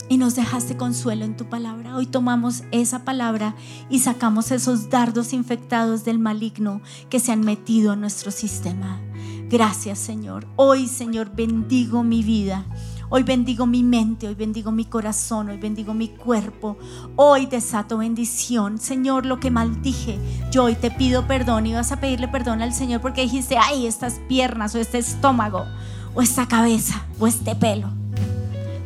y 0.10 0.17
nos 0.17 0.36
dejaste 0.36 0.77
consuelo 0.77 1.25
en 1.25 1.38
tu 1.38 1.45
palabra. 1.45 1.95
Hoy 1.95 2.05
tomamos 2.05 2.63
esa 2.72 3.05
palabra 3.05 3.55
y 3.89 4.00
sacamos 4.00 4.51
esos 4.51 4.89
dardos 4.89 5.33
infectados 5.33 6.03
del 6.03 6.19
maligno 6.19 6.81
que 7.10 7.19
se 7.19 7.31
han 7.31 7.41
metido 7.41 7.93
en 7.93 8.01
nuestro 8.01 8.31
sistema. 8.31 9.01
Gracias 9.50 10.00
Señor. 10.00 10.48
Hoy 10.55 10.88
Señor 10.88 11.36
bendigo 11.36 12.03
mi 12.03 12.24
vida. 12.24 12.65
Hoy 13.10 13.22
bendigo 13.22 13.67
mi 13.67 13.83
mente, 13.83 14.27
hoy 14.27 14.33
bendigo 14.33 14.72
mi 14.72 14.86
corazón, 14.86 15.50
hoy 15.50 15.57
bendigo 15.57 15.93
mi 15.93 16.07
cuerpo. 16.07 16.77
Hoy 17.15 17.45
desato 17.45 18.00
bendición. 18.00 18.79
Señor, 18.79 19.27
lo 19.27 19.39
que 19.39 19.51
maldije, 19.51 20.17
yo 20.51 20.63
hoy 20.63 20.74
te 20.74 20.89
pido 20.89 21.27
perdón 21.27 21.67
y 21.67 21.74
vas 21.74 21.91
a 21.91 22.00
pedirle 22.00 22.27
perdón 22.27 22.63
al 22.63 22.74
Señor 22.74 23.01
porque 23.01 23.22
dijiste, 23.22 23.57
ay, 23.57 23.86
estas 23.86 24.15
piernas 24.27 24.74
o 24.74 24.79
este 24.79 24.98
estómago 24.98 25.65
o 26.15 26.24
esta 26.24 26.48
cabeza 26.48 27.05
o 27.19 27.27
este 27.27 27.55
pelo 27.55 28.02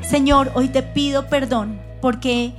Señor, 0.09 0.51
hoy 0.55 0.69
te 0.69 0.83
pido 0.83 1.27
perdón 1.27 1.81
porque 2.01 2.53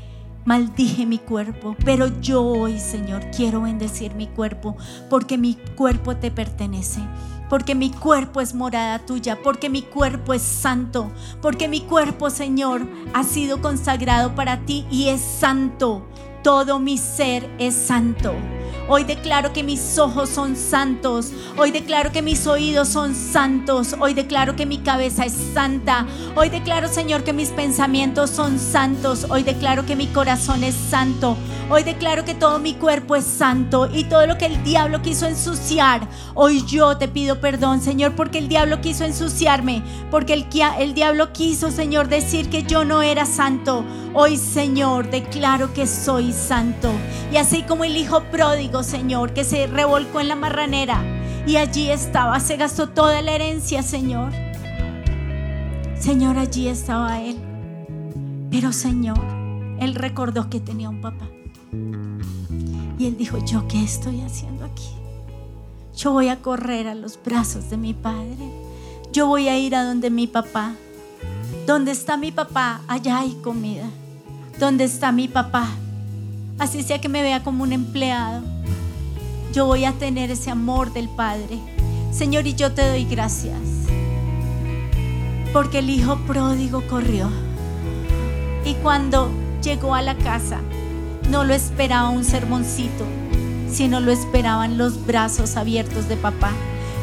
maldije 0.45 1.07
mi 1.07 1.17
cuerpo, 1.17 1.75
pero 1.83 2.09
yo 2.21 2.43
hoy, 2.45 2.79
Señor, 2.79 3.23
quiero 3.35 3.63
bendecir 3.63 4.15
mi 4.15 4.27
cuerpo 4.27 4.77
porque 5.09 5.39
mi 5.39 5.55
cuerpo 5.75 6.15
te 6.17 6.31
pertenece. 6.31 7.01
porque 7.49 7.75
mi 7.75 7.91
cuerpo 7.91 8.43
es 8.43 8.55
morada 8.55 8.99
tuya, 9.07 9.39
porque 9.43 9.71
mi 9.71 9.81
cuerpo 9.81 10.35
es 10.35 10.43
santo, 10.43 11.11
porque 11.41 11.67
mi 11.67 11.81
cuerpo, 11.81 12.29
Señor, 12.29 12.87
ha 13.15 13.25
sido 13.25 13.63
consagrado 13.63 14.35
para 14.35 14.67
ti 14.67 14.85
y 14.91 15.09
es 15.09 15.23
santo. 15.23 16.07
Todo 16.43 16.79
mi 16.79 16.99
ser 16.99 17.49
es 17.59 17.75
santo. 17.75 18.35
Hoy 18.91 19.05
declaro 19.05 19.53
que 19.53 19.63
mis 19.63 19.99
ojos 19.99 20.31
son 20.31 20.57
santos. 20.57 21.31
Hoy 21.59 21.71
declaro 21.71 22.11
que 22.11 22.23
mis 22.23 22.47
oídos 22.47 22.89
son 22.89 23.15
santos. 23.15 23.95
Hoy 24.01 24.15
declaro 24.15 24.57
que 24.57 24.65
mi 24.65 24.79
cabeza 24.79 25.27
es 25.27 25.35
santa. 25.53 26.07
Hoy 26.35 26.49
declaro, 26.49 26.89
Señor, 26.89 27.23
que 27.23 27.35
mis 27.35 27.51
pensamientos 27.51 28.31
son 28.31 28.59
santos. 28.59 29.27
Hoy 29.29 29.43
declaro 29.43 29.85
que 29.85 29.95
mi 29.95 30.07
corazón 30.07 30.65
es 30.65 30.75
santo. 30.75 31.37
Hoy 31.71 31.83
declaro 31.83 32.25
que 32.25 32.33
todo 32.33 32.59
mi 32.59 32.73
cuerpo 32.73 33.15
es 33.15 33.27
santo 33.27 33.91
y 33.93 34.05
todo 34.05 34.27
lo 34.27 34.39
que 34.39 34.47
el 34.47 34.65
diablo 34.65 35.03
quiso 35.03 35.27
ensuciar. 35.27 36.09
Hoy 36.35 36.65
yo 36.65 36.97
te 36.97 37.09
pido 37.09 37.43
perdón, 37.43 37.83
Señor, 37.83 38.17
porque 38.17 38.39
el 38.39 38.49
diablo 38.49 38.81
quiso 38.81 39.05
ensuciarme. 39.05 39.83
Porque 40.11 40.33
el, 40.33 40.95
diablo 40.95 41.35
quiso, 41.35 41.71
Señor, 41.71 42.09
decir 42.09 42.49
que 42.49 42.63
yo 42.63 42.87
no 42.87 43.03
era 43.03 43.27
santo. 43.27 43.85
Hoy, 44.15 44.39
Señor, 44.39 45.11
declaro 45.11 45.75
que 45.75 45.87
soy 45.87 46.33
santo. 46.33 46.91
Y 47.31 47.37
así 47.37 47.63
como 47.65 47.85
el 47.85 47.99
hijo 47.99 48.23
pródigo 48.31 48.83
Señor, 48.83 49.35
que 49.35 49.45
se 49.45 49.67
revolcó 49.67 50.21
en 50.21 50.29
la 50.29 50.37
marranera 50.37 51.03
y 51.47 51.57
allí 51.57 51.91
estaba, 51.91 52.41
se 52.41 52.57
gastó 52.57 52.89
toda 52.89 53.21
la 53.21 53.33
herencia, 53.33 53.83
Señor. 53.83 54.33
Señor, 56.01 56.39
allí 56.39 56.69
estaba 56.69 57.21
él. 57.21 57.39
Pero 58.51 58.73
Señor, 58.73 59.21
él 59.81 59.95
recordó 59.95 60.49
que 60.49 60.61
tenía 60.61 60.89
un 60.89 61.03
papá. 61.03 61.29
Y 62.99 63.07
él 63.07 63.17
dijo, 63.17 63.39
¿yo 63.45 63.67
qué 63.69 63.83
estoy 63.83 64.21
haciendo 64.23 64.65
aquí? 64.65 64.89
Yo 65.97 66.13
voy 66.13 66.29
a 66.29 66.41
correr 66.41 66.89
a 66.89 66.95
los 66.95 67.19
brazos 67.23 67.71
de 67.71 67.77
mi 67.77 67.95
padre. 67.95 68.53
Yo 69.13 69.27
voy 69.27 69.49
a 69.49 69.59
ir 69.59 69.75
a 69.75 69.85
donde 69.85 70.11
mi 70.11 70.27
papá. 70.27 70.75
¿Dónde 71.67 71.93
está 71.93 72.17
mi 72.17 72.33
papá? 72.33 72.81
Allá 72.89 73.19
hay 73.19 73.35
comida. 73.43 73.89
¿Dónde 74.59 74.85
está 74.85 75.13
mi 75.13 75.29
papá? 75.29 75.69
Así 76.59 76.83
sea 76.83 77.01
que 77.01 77.09
me 77.09 77.23
vea 77.23 77.43
como 77.43 77.63
un 77.63 77.73
empleado 77.73 78.43
yo 79.53 79.65
voy 79.67 79.87
a 79.87 79.93
tener 79.93 80.31
ese 80.31 80.51
amor 80.51 80.93
del 80.93 81.09
Padre. 81.09 81.59
Señor, 82.13 82.47
y 82.47 82.55
yo 82.55 82.73
te 82.73 82.87
doy 82.87 83.05
gracias. 83.05 83.59
Porque 85.53 85.79
el 85.79 85.91
hijo 85.91 86.17
pródigo 86.27 86.83
corrió. 86.87 87.31
Y 88.65 88.75
cuando 88.75 89.31
llegó 89.63 89.95
a 89.95 90.03
la 90.03 90.17
casa, 90.17 90.61
no 91.31 91.45
lo 91.45 91.55
esperaba 91.55 92.09
un 92.09 92.25
sermoncito, 92.25 93.05
sino 93.71 94.01
lo 94.01 94.13
esperaban 94.13 94.79
los 94.79 95.07
brazos 95.07 95.57
abiertos 95.57 96.09
de 96.09 96.17
papá. 96.17 96.53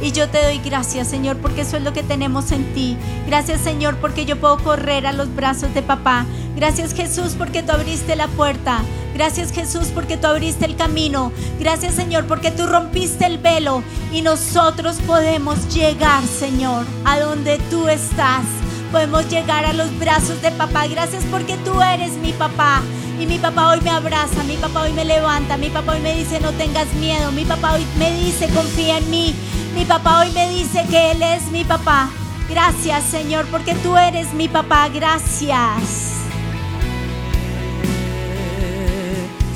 Y 0.01 0.11
yo 0.11 0.27
te 0.29 0.43
doy 0.43 0.59
gracias, 0.59 1.07
Señor, 1.07 1.37
porque 1.37 1.61
eso 1.61 1.77
es 1.77 1.83
lo 1.83 1.93
que 1.93 2.03
tenemos 2.03 2.51
en 2.51 2.65
ti. 2.73 2.97
Gracias, 3.27 3.61
Señor, 3.61 3.95
porque 3.97 4.25
yo 4.25 4.39
puedo 4.39 4.57
correr 4.57 5.07
a 5.07 5.13
los 5.13 5.33
brazos 5.33 5.73
de 5.73 5.81
papá. 5.81 6.25
Gracias, 6.55 6.93
Jesús, 6.93 7.35
porque 7.37 7.63
tú 7.63 7.71
abriste 7.71 8.15
la 8.15 8.27
puerta. 8.27 8.81
Gracias, 9.13 9.51
Jesús, 9.53 9.87
porque 9.93 10.17
tú 10.17 10.27
abriste 10.27 10.65
el 10.65 10.75
camino. 10.75 11.31
Gracias, 11.59 11.93
Señor, 11.93 12.25
porque 12.25 12.51
tú 12.51 12.67
rompiste 12.67 13.25
el 13.25 13.37
velo 13.37 13.83
y 14.11 14.21
nosotros 14.21 14.97
podemos 15.07 15.73
llegar, 15.73 16.21
Señor, 16.23 16.85
a 17.05 17.19
donde 17.19 17.57
tú 17.69 17.87
estás. 17.87 18.43
Podemos 18.91 19.29
llegar 19.29 19.65
a 19.65 19.73
los 19.73 19.97
brazos 19.97 20.41
de 20.41 20.51
papá. 20.51 20.87
Gracias 20.87 21.23
porque 21.31 21.57
tú 21.57 21.81
eres 21.81 22.13
mi 22.13 22.33
papá. 22.33 22.81
Y 23.19 23.25
mi 23.27 23.39
papá 23.39 23.69
hoy 23.69 23.79
me 23.81 23.89
abraza, 23.91 24.43
mi 24.43 24.57
papá 24.57 24.81
hoy 24.81 24.91
me 24.91 25.05
levanta, 25.05 25.55
mi 25.55 25.69
papá 25.69 25.93
hoy 25.93 26.01
me 26.01 26.15
dice 26.15 26.39
no 26.41 26.51
tengas 26.51 26.93
miedo, 26.95 27.31
mi 27.31 27.45
papá 27.45 27.73
hoy 27.73 27.85
me 27.97 28.11
dice 28.11 28.49
confía 28.49 28.97
en 28.97 29.09
mí, 29.09 29.33
mi 29.73 29.85
papá 29.85 30.19
hoy 30.19 30.31
me 30.31 30.49
dice 30.49 30.85
que 30.89 31.11
Él 31.11 31.21
es 31.21 31.43
mi 31.51 31.63
papá. 31.63 32.09
Gracias 32.49 33.05
Señor, 33.05 33.45
porque 33.47 33.73
tú 33.75 33.97
eres 33.97 34.33
mi 34.33 34.47
papá. 34.49 34.89
Gracias. 34.89 36.25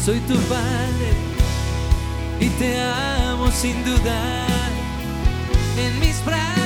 Soy 0.03 0.19
tu 0.21 0.35
padre 0.35 1.09
y 2.39 2.47
te 2.47 2.81
amo 2.81 3.51
sin 3.51 3.83
dudar. 3.83 4.69
En 5.77 5.99
mis 5.99 6.23
brazos 6.25 6.58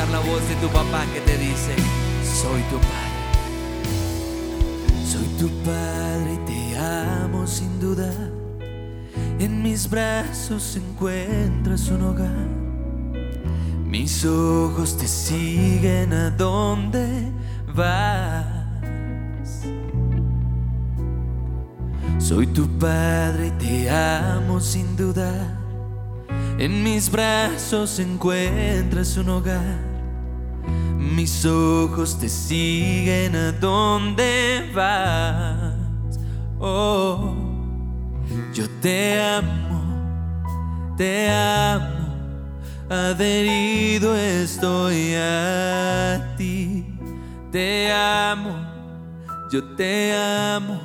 escuchar 0.00 0.08
la 0.10 0.18
voz 0.20 0.48
de 0.48 0.54
tu 0.56 0.68
papá 0.68 1.04
que 1.12 1.20
te 1.20 1.36
dice, 1.36 1.74
soy 2.22 2.62
tu 2.70 2.78
padre. 2.78 3.10
Soy 5.04 5.26
tu 5.38 5.48
padre 5.64 6.34
y 6.34 6.38
te 6.46 6.78
amo 6.78 7.46
sin 7.46 7.80
duda. 7.80 8.12
En 9.38 9.62
mis 9.62 9.88
brazos 9.88 10.76
encuentras 10.76 11.88
un 11.88 12.02
hogar. 12.02 12.48
Mis 13.84 14.24
ojos 14.24 14.96
te 14.96 15.08
siguen 15.08 16.12
a 16.12 16.30
donde 16.30 17.32
vas. 17.74 18.46
Soy 22.18 22.46
tu 22.46 22.68
padre 22.78 23.48
y 23.48 23.50
te 23.52 23.90
amo 23.90 24.60
sin 24.60 24.96
duda. 24.96 25.32
En 26.58 26.82
mis 26.84 27.10
brazos 27.10 27.98
encuentras 27.98 29.16
un 29.16 29.30
hogar. 29.30 29.89
Mis 31.10 31.44
ojos 31.44 32.18
te 32.20 32.28
siguen 32.28 33.34
a 33.34 33.50
donde 33.50 34.70
vas. 34.72 35.74
Oh, 36.60 37.34
yo 38.54 38.68
te 38.80 39.20
amo, 39.20 40.94
te 40.96 41.28
amo, 41.28 42.14
adherido 42.88 44.14
estoy 44.14 45.14
a 45.16 46.34
ti. 46.38 46.86
Te 47.50 47.90
amo, 47.92 48.54
yo 49.50 49.64
te 49.74 50.14
amo, 50.14 50.80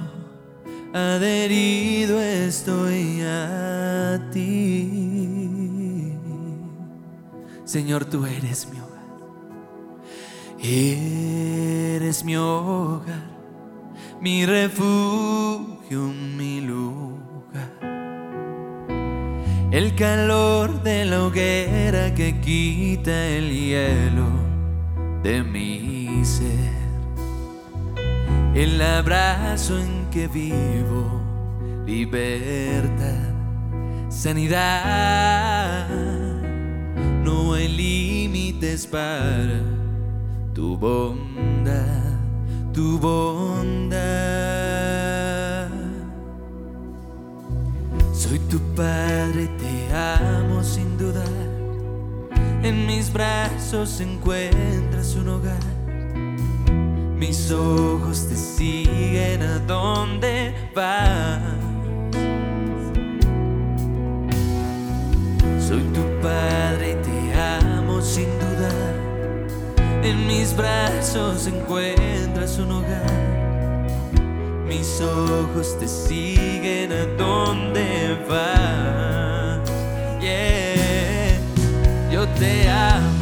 adherido 0.91 2.19
estoy 2.19 3.21
a 3.21 4.27
ti. 4.33 6.15
Señor, 7.63 8.05
tú 8.05 8.25
eres 8.25 8.67
mi 8.71 8.79
Eres 10.67 12.25
mi 12.25 12.35
hogar, 12.35 13.29
mi 14.19 14.47
refugio, 14.47 16.11
mi 16.35 16.59
lugar. 16.59 17.69
El 19.71 19.93
calor 19.93 20.81
de 20.81 21.05
la 21.05 21.23
hoguera 21.23 22.15
que 22.15 22.41
quita 22.41 23.27
el 23.27 23.51
hielo 23.51 24.25
de 25.21 25.43
mi 25.43 26.25
ser. 26.25 26.73
El 28.55 28.81
abrazo 28.81 29.77
en 29.77 30.09
que 30.09 30.27
vivo, 30.27 31.21
libertad, 31.85 33.35
sanidad. 34.09 35.87
No 37.23 37.53
hay 37.53 37.67
límites 37.67 38.87
para 38.87 39.74
tu 40.55 40.77
bondad, 40.77 42.17
tu 42.73 42.97
bondad. 42.97 43.99
Soy 48.13 48.39
tu 48.49 48.57
padre, 48.73 49.49
te 49.59 49.93
amo 49.93 50.63
sin 50.63 50.97
dudar. 50.97 51.27
En 52.63 52.87
mis 52.87 53.11
brazos 53.11 53.99
encuentras 53.99 55.15
un 55.17 55.27
hogar. 55.27 55.59
Mis 57.17 57.51
ojos 57.51 58.27
te 58.29 58.37
siguen 58.37 59.41
a 59.41 59.59
donde 59.59 60.53
vas. 60.73 61.54
En 70.05 70.27
mis 70.27 70.55
brazos 70.55 71.47
encuentras 71.47 72.59
un 72.59 72.71
hogar. 72.71 73.87
Mis 74.67 75.01
ojos 75.01 75.77
te 75.79 75.87
siguen 75.87 76.91
a 76.91 77.05
donde 77.17 78.17
vas. 78.29 79.67
Yeah. 80.21 81.39
Yo 82.11 82.27
te 82.39 82.69
amo, 82.69 83.14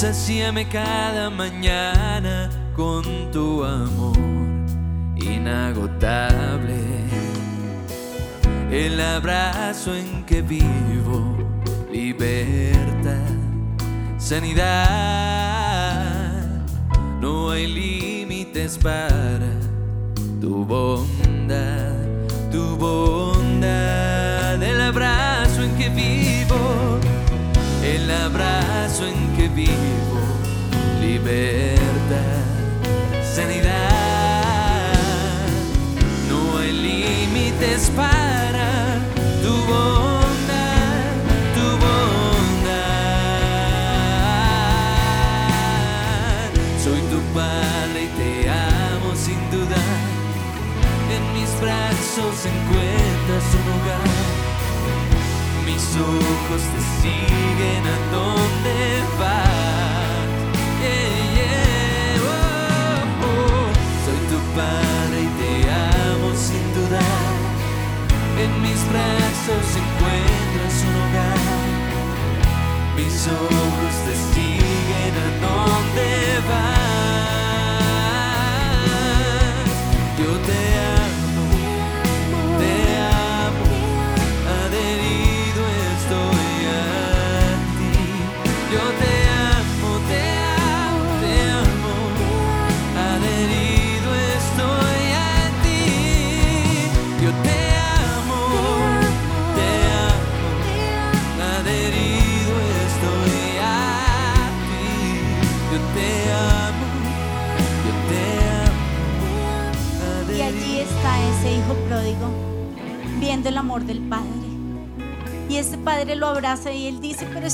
Sacíame 0.00 0.66
cada 0.66 1.28
mañana 1.28 2.48
con 2.74 3.04
tu 3.30 3.62
amor 3.62 4.16
inagotable. 5.16 6.80
El 8.70 8.98
abrazo 8.98 9.94
en 9.94 10.24
que 10.24 10.40
vivo, 10.40 11.36
libertad, 11.92 13.28
sanidad. 14.16 14.70
No 17.20 17.50
hay 17.50 17.66
límites 17.66 18.78
para 18.78 19.52
tu 20.40 20.64
bondad, 20.64 21.92
tu 22.50 22.74
bondad. 22.74 24.62
El 24.62 24.80
abrazo 24.80 25.62
en 25.62 25.76
que 25.76 25.90
vivo, 25.90 26.98
el 27.84 28.10
abrazo 28.10 29.06
en 29.06 29.14
que 29.24 29.29
vivo, 29.54 30.20
libertad, 31.00 32.39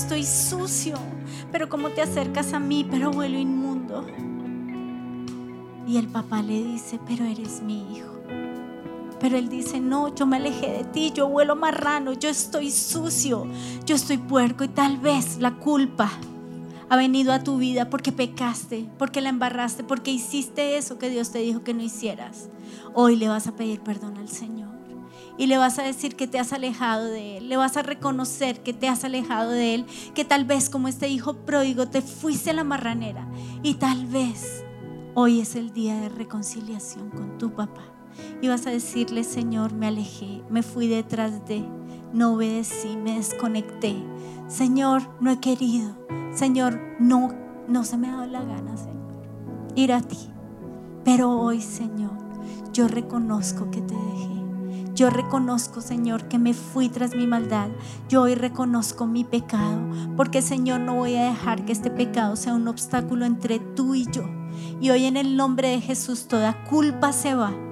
estoy 0.07 0.23
sucio, 0.23 0.95
pero 1.51 1.69
¿cómo 1.69 1.91
te 1.91 2.01
acercas 2.01 2.53
a 2.53 2.61
mí? 2.61 2.87
Pero 2.89 3.11
huelo 3.11 3.41
inmundo. 3.41 4.07
Y 5.85 5.97
el 5.97 6.07
papá 6.07 6.43
le 6.43 6.63
dice, 6.63 7.01
pero 7.09 7.25
eres 7.25 7.61
mi 7.61 7.93
hijo. 7.93 8.13
Pero 9.19 9.37
él 9.37 9.49
dice, 9.49 9.81
no, 9.81 10.15
yo 10.15 10.25
me 10.25 10.37
alejé 10.37 10.71
de 10.71 10.85
ti, 10.85 11.11
yo 11.13 11.27
huelo 11.27 11.57
marrano, 11.57 12.13
yo 12.13 12.29
estoy 12.29 12.71
sucio, 12.71 13.49
yo 13.85 13.97
estoy 13.97 14.19
puerco 14.19 14.63
y 14.63 14.69
tal 14.69 14.99
vez 14.99 15.39
la 15.41 15.57
culpa 15.57 16.09
ha 16.89 16.97
venido 16.97 17.33
a 17.33 17.43
tu 17.43 17.57
vida 17.57 17.91
porque 17.91 18.13
pecaste, 18.13 18.89
porque 18.99 19.21
la 19.21 19.31
embarraste, 19.31 19.83
porque 19.83 20.13
hiciste 20.13 20.77
eso 20.77 20.99
que 20.99 21.11
Dios 21.11 21.33
te 21.33 21.41
dijo 21.41 21.65
que 21.65 21.75
no 21.75 21.83
hicieras. 21.83 22.49
Hoy 22.95 23.17
le 23.17 23.27
vas 23.27 23.49
a 23.49 23.57
pedir 23.57 23.81
perdón 23.81 24.19
al 24.19 24.29
Señor 24.29 24.66
y 25.39 25.47
le 25.47 25.59
vas 25.59 25.79
a 25.79 25.83
decir 25.83 26.17
que 26.17 26.27
te 26.27 26.39
has 26.39 26.53
alejado 26.53 27.07
de 27.07 27.39
Él, 27.39 27.49
le 27.49 27.57
vas 27.57 27.77
a 27.77 27.83
reconocer 27.83 28.63
que 28.63 28.73
te 28.73 28.89
has 28.89 29.05
alejado 29.05 29.51
de 29.51 29.75
Él, 29.75 29.87
que 30.15 30.25
tal 30.25 30.45
vez 30.45 30.71
como 30.71 30.89
este 30.89 31.09
hijo 31.09 31.35
pródigo 31.35 31.89
te 31.89 32.03
fuiste 32.03 32.51
a 32.51 32.55
la 32.55 32.65
marranera 32.65 33.27
y 33.63 33.75
tal 33.75 34.07
vez 34.07 34.65
hoy 35.15 35.41
es 35.41 35.57
el 35.57 35.73
día 35.73 35.99
de 35.99 36.09
reconciliación 36.09 37.11
con 37.11 37.39
tu 37.39 37.55
papá. 37.55 37.83
Y 38.41 38.49
vas 38.49 38.67
a 38.67 38.71
decirle, 38.71 39.25
Señor, 39.25 39.73
me 39.73 39.87
alejé, 39.87 40.43
me 40.51 40.63
fui 40.63 40.89
detrás 40.89 41.47
de, 41.47 41.65
no 42.13 42.35
obedecí, 42.35 42.97
me 42.97 43.17
desconecté. 43.17 43.97
Señor, 44.49 45.03
no 45.21 45.31
he 45.31 45.41
querido. 45.41 45.97
Señor, 46.35 46.81
no, 46.99 47.31
no 47.69 47.85
se 47.85 47.97
me 47.97 48.09
ha 48.09 48.13
dado 48.13 48.27
la 48.27 48.45
gana, 48.45 48.77
Señor, 48.77 49.23
ir 49.75 49.93
a 49.93 50.01
ti. 50.01 50.19
Pero 51.05 51.31
hoy, 51.31 51.61
Señor, 51.61 52.13
yo 52.73 52.89
reconozco 52.89 53.71
que 53.71 53.81
te 53.81 53.95
dejé. 53.95 54.36
Yo 54.97 55.11
reconozco, 55.11 55.83
Señor, 55.83 56.27
que 56.27 56.39
me 56.39 56.55
fui 56.55 56.89
tras 56.89 57.15
mi 57.15 57.27
maldad. 57.27 57.69
Yo 58.09 58.23
hoy 58.23 58.35
reconozco 58.35 59.07
mi 59.07 59.25
pecado, 59.25 59.79
porque, 60.17 60.41
Señor, 60.41 60.81
no 60.81 60.95
voy 60.95 61.17
a 61.17 61.25
dejar 61.25 61.67
que 61.67 61.73
este 61.73 61.91
pecado 61.91 62.35
sea 62.35 62.55
un 62.55 62.67
obstáculo 62.67 63.27
entre 63.27 63.59
tú 63.59 63.95
y 63.95 64.07
yo. 64.11 64.23
Y 64.81 64.89
hoy 64.89 65.05
en 65.05 65.19
el 65.19 65.37
nombre 65.37 65.69
de 65.69 65.83
Jesús 65.83 66.29
toda 66.29 66.65
culpa 66.65 67.13
se 67.13 67.35
va. 67.35 67.66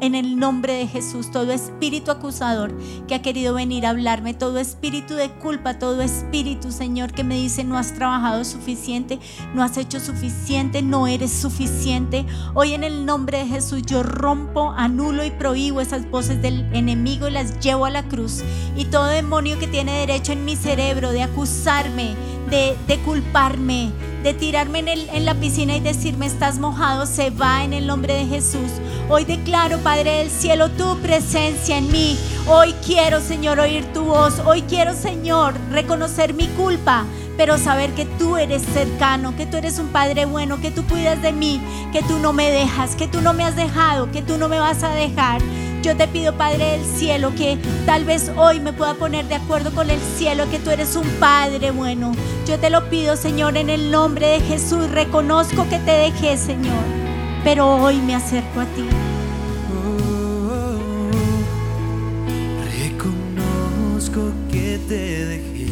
En 0.00 0.14
el 0.14 0.38
nombre 0.38 0.74
de 0.74 0.86
Jesús, 0.86 1.30
todo 1.30 1.52
espíritu 1.52 2.10
acusador 2.10 2.76
que 3.08 3.14
ha 3.14 3.22
querido 3.22 3.54
venir 3.54 3.86
a 3.86 3.90
hablarme, 3.90 4.34
todo 4.34 4.58
espíritu 4.58 5.14
de 5.14 5.30
culpa, 5.30 5.78
todo 5.78 6.02
espíritu, 6.02 6.70
Señor, 6.70 7.12
que 7.12 7.24
me 7.24 7.36
dice 7.36 7.64
no 7.64 7.78
has 7.78 7.94
trabajado 7.94 8.44
suficiente, 8.44 9.18
no 9.54 9.62
has 9.62 9.78
hecho 9.78 9.98
suficiente, 9.98 10.82
no 10.82 11.06
eres 11.06 11.32
suficiente. 11.32 12.26
Hoy 12.54 12.74
en 12.74 12.84
el 12.84 13.06
nombre 13.06 13.38
de 13.38 13.46
Jesús 13.46 13.82
yo 13.86 14.02
rompo, 14.02 14.72
anulo 14.76 15.24
y 15.24 15.30
prohíbo 15.30 15.80
esas 15.80 16.10
voces 16.10 16.42
del 16.42 16.68
enemigo 16.74 17.28
y 17.28 17.32
las 17.32 17.58
llevo 17.60 17.86
a 17.86 17.90
la 17.90 18.06
cruz. 18.06 18.42
Y 18.76 18.84
todo 18.86 19.06
demonio 19.06 19.58
que 19.58 19.66
tiene 19.66 20.00
derecho 20.00 20.32
en 20.32 20.44
mi 20.44 20.56
cerebro 20.56 21.10
de 21.10 21.22
acusarme, 21.22 22.14
de, 22.50 22.76
de 22.86 22.98
culparme, 22.98 23.92
de 24.22 24.34
tirarme 24.34 24.80
en, 24.80 24.88
el- 24.88 25.08
en 25.10 25.24
la 25.24 25.34
piscina 25.34 25.76
y 25.76 25.80
decirme 25.80 26.26
estás 26.26 26.58
mojado, 26.58 27.06
se 27.06 27.30
va 27.30 27.62
en 27.64 27.72
el 27.72 27.86
nombre 27.86 28.14
de 28.14 28.26
Jesús. 28.26 28.70
Hoy 29.08 29.24
declaro, 29.24 29.78
Padre 29.78 30.18
del 30.18 30.30
cielo, 30.30 30.70
tu 30.70 30.96
presencia 30.98 31.78
en 31.78 31.90
mí. 31.92 32.18
Hoy 32.48 32.74
quiero, 32.84 33.20
Señor, 33.20 33.60
oír 33.60 33.84
tu 33.92 34.04
voz. 34.04 34.40
Hoy 34.44 34.62
quiero, 34.62 34.94
Señor, 34.94 35.54
reconocer 35.70 36.34
mi 36.34 36.48
culpa, 36.48 37.04
pero 37.36 37.58
saber 37.58 37.92
que 37.92 38.04
tú 38.18 38.36
eres 38.36 38.62
cercano, 38.62 39.36
que 39.36 39.46
tú 39.46 39.58
eres 39.58 39.78
un 39.78 39.88
Padre 39.88 40.24
bueno, 40.24 40.60
que 40.60 40.70
tú 40.70 40.84
cuidas 40.86 41.20
de 41.22 41.32
mí, 41.32 41.60
que 41.92 42.02
tú 42.02 42.18
no 42.18 42.32
me 42.32 42.50
dejas, 42.50 42.96
que 42.96 43.06
tú 43.06 43.20
no 43.20 43.32
me 43.32 43.44
has 43.44 43.54
dejado, 43.54 44.10
que 44.10 44.22
tú 44.22 44.38
no 44.38 44.48
me 44.48 44.58
vas 44.58 44.82
a 44.82 44.88
dejar. 44.90 45.40
Yo 45.82 45.96
te 45.96 46.08
pido, 46.08 46.32
Padre 46.36 46.72
del 46.72 46.84
cielo, 46.84 47.32
que 47.36 47.58
tal 47.84 48.04
vez 48.04 48.30
hoy 48.36 48.58
me 48.60 48.72
pueda 48.72 48.94
poner 48.94 49.26
de 49.26 49.36
acuerdo 49.36 49.70
con 49.72 49.88
el 49.88 50.00
cielo, 50.16 50.50
que 50.50 50.58
tú 50.58 50.70
eres 50.70 50.96
un 50.96 51.06
Padre 51.20 51.70
bueno. 51.70 52.12
Yo 52.46 52.58
te 52.58 52.70
lo 52.70 52.88
pido, 52.90 53.16
Señor, 53.16 53.56
en 53.56 53.70
el 53.70 53.90
nombre 53.90 54.26
de 54.26 54.40
Jesús. 54.40 54.90
Reconozco 54.90 55.66
que 55.68 55.78
te 55.78 55.92
dejé, 55.92 56.36
Señor, 56.36 56.84
pero 57.44 57.68
hoy 57.76 57.96
me 57.96 58.14
acerco 58.14 58.60
a 58.60 58.64
ti. 58.64 58.84
Reconozco 62.78 64.32
que 64.50 64.78
te 64.88 65.26
dejé 65.26 65.66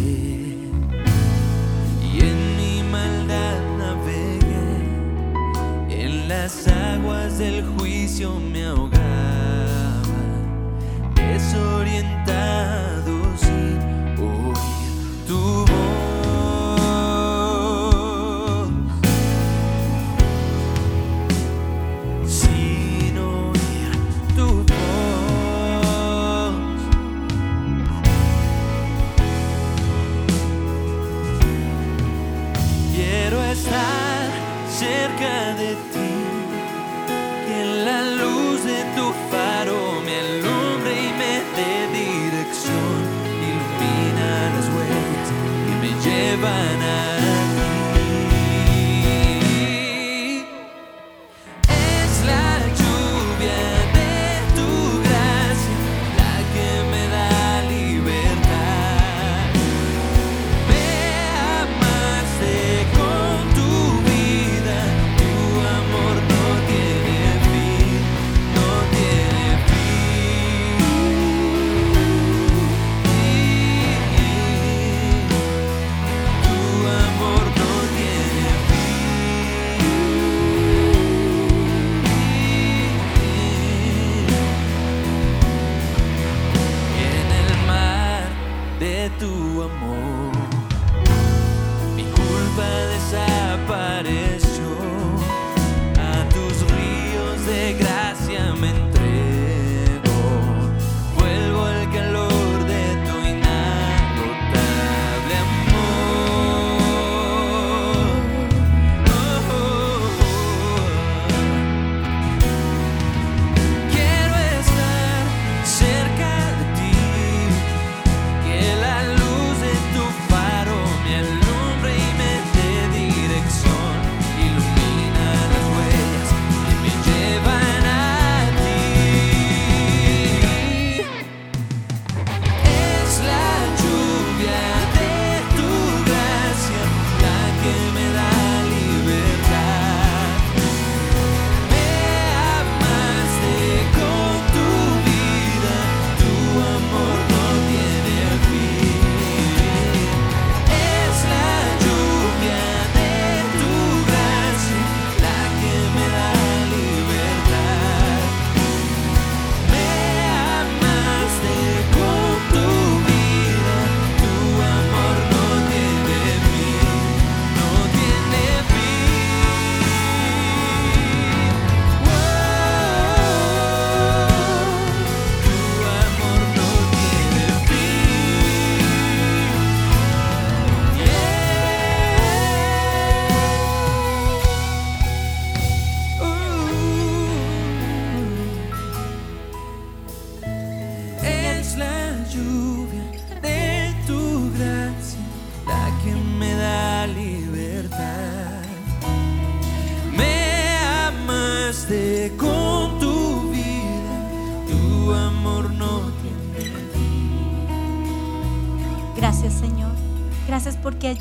y 2.12 2.20
en 2.20 2.56
mi 2.56 2.82
maldad 2.90 3.60
navegué. 3.78 4.44
En 5.90 6.28
las 6.28 6.68
aguas 6.68 7.38
del 7.38 7.64
juicio 7.78 8.38
me 8.38 8.66
ahogaba, 8.66 9.23
desorientado 11.32 12.73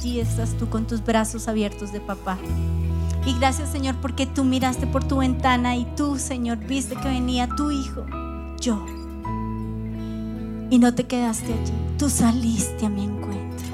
allí 0.04 0.20
estás 0.20 0.58
tú 0.58 0.70
con 0.70 0.86
tus 0.86 1.04
brazos 1.04 1.48
abiertos 1.48 1.94
de 1.94 2.02
papá. 2.02 2.38
Y 3.26 3.34
gracias 3.39 3.70
Señor 3.70 3.96
porque 4.02 4.26
tú 4.26 4.44
miraste 4.44 4.86
por 4.86 5.06
tu 5.06 5.18
ventana 5.18 5.78
y 5.78 5.86
tú 5.96 6.18
Señor 6.18 6.58
viste 6.58 6.96
que 6.96 7.08
venía 7.08 7.48
tu 7.48 7.72
hijo, 7.72 8.06
yo. 8.60 8.86
Y 10.70 10.78
no 10.80 10.94
te 10.94 11.06
quedaste 11.06 11.54
allí, 11.54 11.74
tú 11.98 12.10
saliste 12.10 12.86
a 12.86 12.89
mi 12.89 13.06
encuentro. 13.06 13.68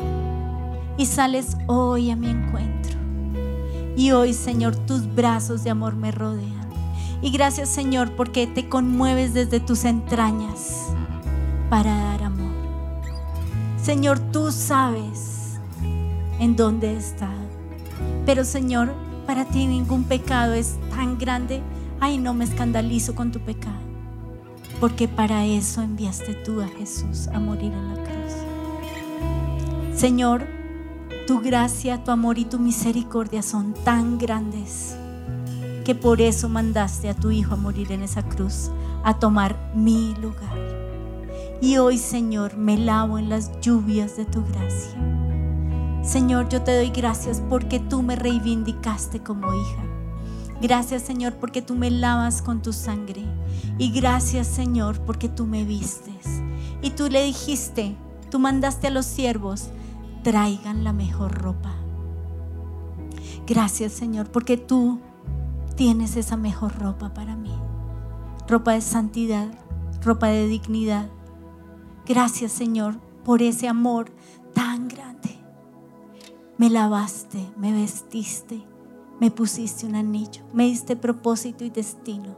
Y 0.98 1.06
sales 1.08 1.58
hoy 1.68 2.12
a 2.12 2.16
mi 2.16 2.30
encuentro. 2.30 3.00
Y 3.98 4.12
hoy 4.12 4.34
Señor 4.34 4.76
tus 4.76 5.14
brazos 5.16 5.64
de 5.64 5.72
amor 5.72 5.96
me 5.96 6.12
rodean. 6.12 6.70
Y 7.24 7.32
gracias 7.32 7.70
Señor 7.70 8.16
porque 8.16 8.46
te 8.46 8.70
conmueves 8.70 9.34
desde 9.34 9.60
tus 9.60 9.84
entrañas 9.84 10.90
para 11.72 11.96
dar 11.96 12.24
amor. 12.24 12.54
Señor, 13.82 14.20
tú 14.20 14.52
sabes 14.52 15.39
en 16.40 16.56
dónde 16.56 16.94
he 16.94 16.98
estado. 16.98 17.48
Pero 18.26 18.44
Señor, 18.44 18.94
para 19.26 19.46
ti 19.46 19.68
ningún 19.68 20.06
pecado 20.06 20.54
es 20.54 20.78
tan 20.90 21.18
grande. 21.18 21.62
Ay, 22.00 22.18
no 22.18 22.34
me 22.34 22.46
escandalizo 22.46 23.14
con 23.14 23.32
tu 23.32 23.40
pecado. 23.40 23.78
Porque 24.80 25.08
para 25.08 25.46
eso 25.46 25.82
enviaste 25.82 26.34
tú 26.34 26.62
a 26.62 26.68
Jesús 26.68 27.28
a 27.28 27.40
morir 27.40 27.74
en 27.74 27.88
la 27.90 28.04
cruz. 28.04 28.34
Señor, 29.94 30.48
tu 31.28 31.42
gracia, 31.42 32.04
tu 32.04 32.12
amor 32.12 32.40
y 32.40 32.46
tu 32.46 32.58
misericordia 32.58 33.42
son 33.42 33.74
tan 33.84 34.18
grandes 34.18 34.96
que 35.84 35.94
por 35.94 36.22
eso 36.22 36.50
mandaste 36.50 37.10
a 37.10 37.14
tu 37.14 37.32
Hijo 37.32 37.54
a 37.54 37.58
morir 37.58 37.92
en 37.92 38.04
esa 38.04 38.24
cruz, 38.24 38.72
a 39.04 39.20
tomar 39.20 39.72
mi 39.76 40.16
lugar. 40.16 40.58
Y 41.62 41.78
hoy, 41.78 41.98
Señor, 41.98 42.58
me 42.58 42.78
lavo 42.78 43.18
en 43.18 43.28
las 43.28 43.60
lluvias 43.60 44.16
de 44.16 44.26
tu 44.26 44.44
gracia. 44.46 45.29
Señor, 46.02 46.48
yo 46.48 46.62
te 46.62 46.76
doy 46.76 46.90
gracias 46.90 47.42
porque 47.50 47.80
tú 47.80 48.02
me 48.02 48.16
reivindicaste 48.16 49.22
como 49.22 49.54
hija. 49.54 49.84
Gracias, 50.62 51.04
Señor, 51.04 51.36
porque 51.36 51.62
tú 51.62 51.76
me 51.76 51.92
lavas 51.92 52.42
con 52.42 52.62
tu 52.62 52.74
sangre. 52.74 53.24
Y 53.78 53.92
gracias, 53.92 54.48
Señor, 54.48 55.00
porque 55.02 55.28
tú 55.28 55.46
me 55.46 55.66
vistes. 55.66 56.42
Y 56.82 56.92
tú 56.92 57.10
le 57.10 57.24
dijiste, 57.24 57.96
tú 58.32 58.40
mandaste 58.40 58.88
a 58.88 58.92
los 58.92 59.06
siervos, 59.06 59.70
traigan 60.24 60.84
la 60.84 60.94
mejor 60.94 61.34
ropa. 61.34 61.76
Gracias, 63.46 63.92
Señor, 63.92 64.32
porque 64.32 64.58
tú 64.58 65.00
tienes 65.76 66.16
esa 66.16 66.38
mejor 66.38 66.78
ropa 66.80 67.14
para 67.14 67.36
mí. 67.36 67.54
Ropa 68.48 68.72
de 68.72 68.82
santidad, 68.82 69.48
ropa 70.02 70.28
de 70.28 70.48
dignidad. 70.48 71.10
Gracias, 72.06 72.54
Señor, 72.54 73.00
por 73.24 73.42
ese 73.42 73.68
amor 73.68 74.12
tan 74.54 74.88
grande 74.88 75.39
me 76.60 76.70
lavaste, 76.70 77.40
me 77.56 77.72
vestiste, 77.72 78.62
me 79.22 79.32
pusiste 79.32 79.86
un 79.86 79.96
anillo, 79.96 80.44
me 80.52 80.66
diste 80.66 80.98
propósito 80.98 81.64
y 81.64 81.70
destino 81.70 82.36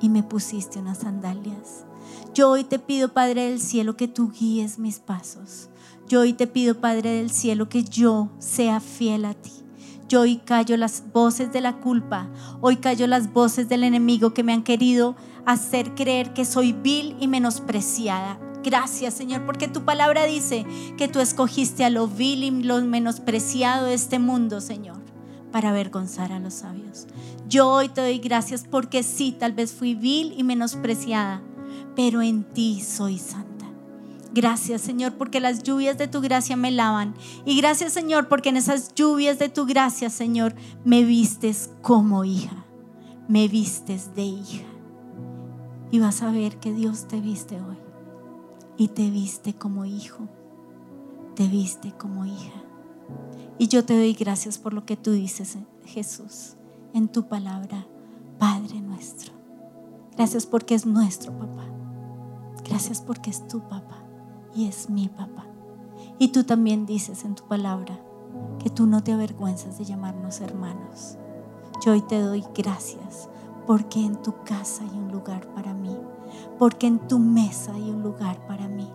y 0.00 0.08
me 0.08 0.22
pusiste 0.22 0.78
unas 0.78 1.00
sandalias. 1.00 1.84
Yo 2.32 2.48
hoy 2.48 2.64
te 2.64 2.78
pido, 2.78 3.12
Padre 3.12 3.50
del 3.50 3.60
cielo, 3.60 3.98
que 3.98 4.08
tú 4.08 4.32
guíes 4.32 4.78
mis 4.78 4.98
pasos. 4.98 5.68
Yo 6.08 6.20
hoy 6.20 6.32
te 6.32 6.46
pido, 6.46 6.80
Padre 6.80 7.10
del 7.10 7.30
cielo, 7.30 7.68
que 7.68 7.84
yo 7.84 8.30
sea 8.38 8.80
fiel 8.80 9.26
a 9.26 9.34
ti. 9.34 9.52
Yo 10.08 10.22
hoy 10.22 10.38
callo 10.38 10.78
las 10.78 11.04
voces 11.12 11.52
de 11.52 11.60
la 11.60 11.80
culpa, 11.80 12.30
hoy 12.62 12.76
callo 12.76 13.06
las 13.06 13.30
voces 13.34 13.68
del 13.68 13.84
enemigo 13.84 14.32
que 14.32 14.42
me 14.42 14.54
han 14.54 14.62
querido 14.62 15.16
hacer 15.48 15.94
creer 15.94 16.34
que 16.34 16.44
soy 16.44 16.72
vil 16.74 17.16
y 17.20 17.26
menospreciada. 17.26 18.38
Gracias, 18.62 19.14
Señor, 19.14 19.46
porque 19.46 19.66
tu 19.66 19.82
palabra 19.82 20.24
dice 20.24 20.66
que 20.98 21.08
tú 21.08 21.20
escogiste 21.20 21.86
a 21.86 21.90
lo 21.90 22.06
vil 22.06 22.44
y 22.44 22.50
lo 22.50 22.82
menospreciado 22.82 23.86
de 23.86 23.94
este 23.94 24.18
mundo, 24.18 24.60
Señor, 24.60 24.98
para 25.50 25.70
avergonzar 25.70 26.32
a 26.32 26.38
los 26.38 26.52
sabios. 26.52 27.06
Yo 27.48 27.66
hoy 27.66 27.88
te 27.88 28.02
doy 28.02 28.18
gracias 28.18 28.66
porque 28.70 29.02
sí, 29.02 29.32
tal 29.32 29.54
vez 29.54 29.72
fui 29.72 29.94
vil 29.94 30.34
y 30.36 30.44
menospreciada, 30.44 31.40
pero 31.96 32.20
en 32.20 32.44
ti 32.44 32.82
soy 32.82 33.16
santa. 33.16 33.64
Gracias, 34.34 34.82
Señor, 34.82 35.14
porque 35.14 35.40
las 35.40 35.62
lluvias 35.62 35.96
de 35.96 36.08
tu 36.08 36.20
gracia 36.20 36.56
me 36.56 36.70
lavan. 36.70 37.14
Y 37.46 37.56
gracias, 37.56 37.94
Señor, 37.94 38.28
porque 38.28 38.50
en 38.50 38.58
esas 38.58 38.94
lluvias 38.94 39.38
de 39.38 39.48
tu 39.48 39.64
gracia, 39.64 40.10
Señor, 40.10 40.54
me 40.84 41.04
vistes 41.04 41.70
como 41.80 42.26
hija. 42.26 42.66
Me 43.28 43.48
vistes 43.48 44.14
de 44.14 44.24
hija. 44.24 44.77
Y 45.90 46.00
vas 46.00 46.22
a 46.22 46.30
ver 46.30 46.58
que 46.58 46.72
Dios 46.72 47.08
te 47.08 47.20
viste 47.20 47.60
hoy 47.60 47.78
y 48.76 48.88
te 48.88 49.10
viste 49.10 49.54
como 49.54 49.84
hijo, 49.84 50.28
te 51.34 51.48
viste 51.48 51.92
como 51.92 52.26
hija. 52.26 52.62
Y 53.58 53.68
yo 53.68 53.84
te 53.84 53.96
doy 53.96 54.12
gracias 54.12 54.58
por 54.58 54.74
lo 54.74 54.84
que 54.84 54.96
tú 54.96 55.12
dices, 55.12 55.58
Jesús, 55.84 56.56
en 56.92 57.08
tu 57.08 57.26
palabra, 57.26 57.86
Padre 58.38 58.80
nuestro. 58.80 59.32
Gracias 60.16 60.46
porque 60.46 60.74
es 60.74 60.86
nuestro 60.86 61.32
papá. 61.36 61.64
Gracias 62.68 63.00
porque 63.00 63.30
es 63.30 63.46
tu 63.48 63.60
papá 63.60 64.04
y 64.54 64.66
es 64.66 64.90
mi 64.90 65.08
papá. 65.08 65.46
Y 66.18 66.28
tú 66.28 66.44
también 66.44 66.86
dices 66.86 67.24
en 67.24 67.34
tu 67.34 67.44
palabra 67.44 67.98
que 68.58 68.70
tú 68.70 68.86
no 68.86 69.02
te 69.02 69.12
avergüenzas 69.12 69.78
de 69.78 69.84
llamarnos 69.84 70.40
hermanos. 70.40 71.16
Yo 71.84 71.92
hoy 71.92 72.02
te 72.02 72.20
doy 72.20 72.44
gracias 72.54 73.28
porque 73.68 74.00
en 74.04 74.20
tu 74.20 74.42
casa 74.42 74.82
hay 74.82 74.98
un 74.98 75.12
lugar 75.12 75.46
para 75.54 75.72
mí 75.72 75.96
porque 76.58 76.86
en 76.86 76.98
tu 76.98 77.18
mesa 77.18 77.72
hay 77.72 77.90
un 77.90 78.02
lugar 78.02 78.44
para 78.46 78.68
mí, 78.68 78.88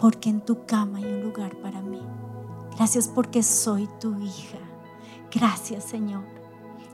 porque 0.00 0.28
en 0.30 0.40
tu 0.40 0.66
cama 0.66 0.98
hay 0.98 1.04
un 1.04 1.22
lugar 1.22 1.56
para 1.56 1.80
mí. 1.80 2.00
Gracias 2.76 3.08
porque 3.08 3.42
soy 3.42 3.88
tu 4.00 4.18
hija. 4.20 4.58
Gracias 5.30 5.84
Señor. 5.84 6.24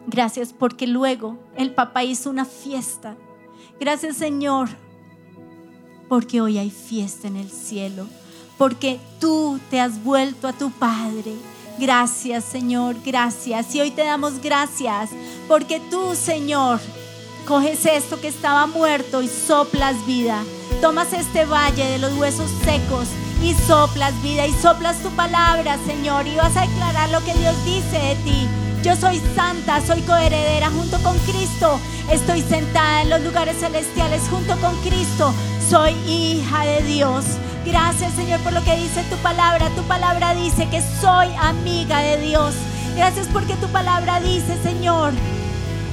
Gracias 0.06 0.52
porque 0.52 0.86
luego 0.86 1.38
el 1.56 1.74
papá 1.74 2.04
hizo 2.04 2.30
una 2.30 2.44
fiesta. 2.44 3.16
Gracias 3.80 4.16
Señor 4.16 4.68
porque 6.08 6.40
hoy 6.40 6.58
hay 6.58 6.70
fiesta 6.70 7.26
en 7.26 7.36
el 7.36 7.50
cielo, 7.50 8.06
porque 8.58 9.00
tú 9.18 9.58
te 9.70 9.80
has 9.80 10.04
vuelto 10.04 10.46
a 10.46 10.52
tu 10.52 10.70
Padre. 10.70 11.34
Gracias 11.78 12.44
Señor, 12.44 12.96
gracias. 13.04 13.74
Y 13.74 13.80
hoy 13.80 13.90
te 13.90 14.04
damos 14.04 14.40
gracias 14.40 15.10
porque 15.48 15.80
tú 15.90 16.14
Señor 16.14 16.80
Coges 17.46 17.86
esto 17.86 18.20
que 18.20 18.26
estaba 18.26 18.66
muerto 18.66 19.22
y 19.22 19.28
soplas 19.28 20.04
vida. 20.04 20.42
Tomas 20.80 21.12
este 21.12 21.44
valle 21.44 21.84
de 21.84 21.98
los 22.00 22.12
huesos 22.14 22.50
secos 22.64 23.06
y 23.40 23.54
soplas 23.54 24.20
vida 24.20 24.48
y 24.48 24.52
soplas 24.52 24.96
tu 24.98 25.10
palabra, 25.10 25.78
Señor, 25.86 26.26
y 26.26 26.34
vas 26.34 26.56
a 26.56 26.62
declarar 26.62 27.08
lo 27.10 27.20
que 27.20 27.34
Dios 27.34 27.54
dice 27.64 27.98
de 27.98 28.16
ti. 28.24 28.48
Yo 28.82 28.96
soy 28.96 29.22
santa, 29.36 29.80
soy 29.86 30.00
coheredera 30.02 30.70
junto 30.70 30.98
con 31.04 31.16
Cristo. 31.20 31.78
Estoy 32.10 32.42
sentada 32.42 33.02
en 33.02 33.10
los 33.10 33.22
lugares 33.22 33.60
celestiales 33.60 34.22
junto 34.28 34.56
con 34.58 34.74
Cristo. 34.80 35.32
Soy 35.70 35.92
hija 36.08 36.64
de 36.64 36.82
Dios. 36.82 37.24
Gracias, 37.66 38.14
Señor, 38.14 38.38
por 38.40 38.52
lo 38.52 38.62
que 38.62 38.76
dice 38.76 39.02
tu 39.10 39.16
palabra. 39.16 39.68
Tu 39.70 39.82
palabra 39.82 40.34
dice 40.34 40.68
que 40.68 40.80
soy 40.80 41.28
amiga 41.40 41.98
de 41.98 42.18
Dios. 42.18 42.54
Gracias 42.96 43.26
porque 43.32 43.56
tu 43.56 43.66
palabra 43.68 44.20
dice, 44.20 44.56
Señor, 44.62 45.12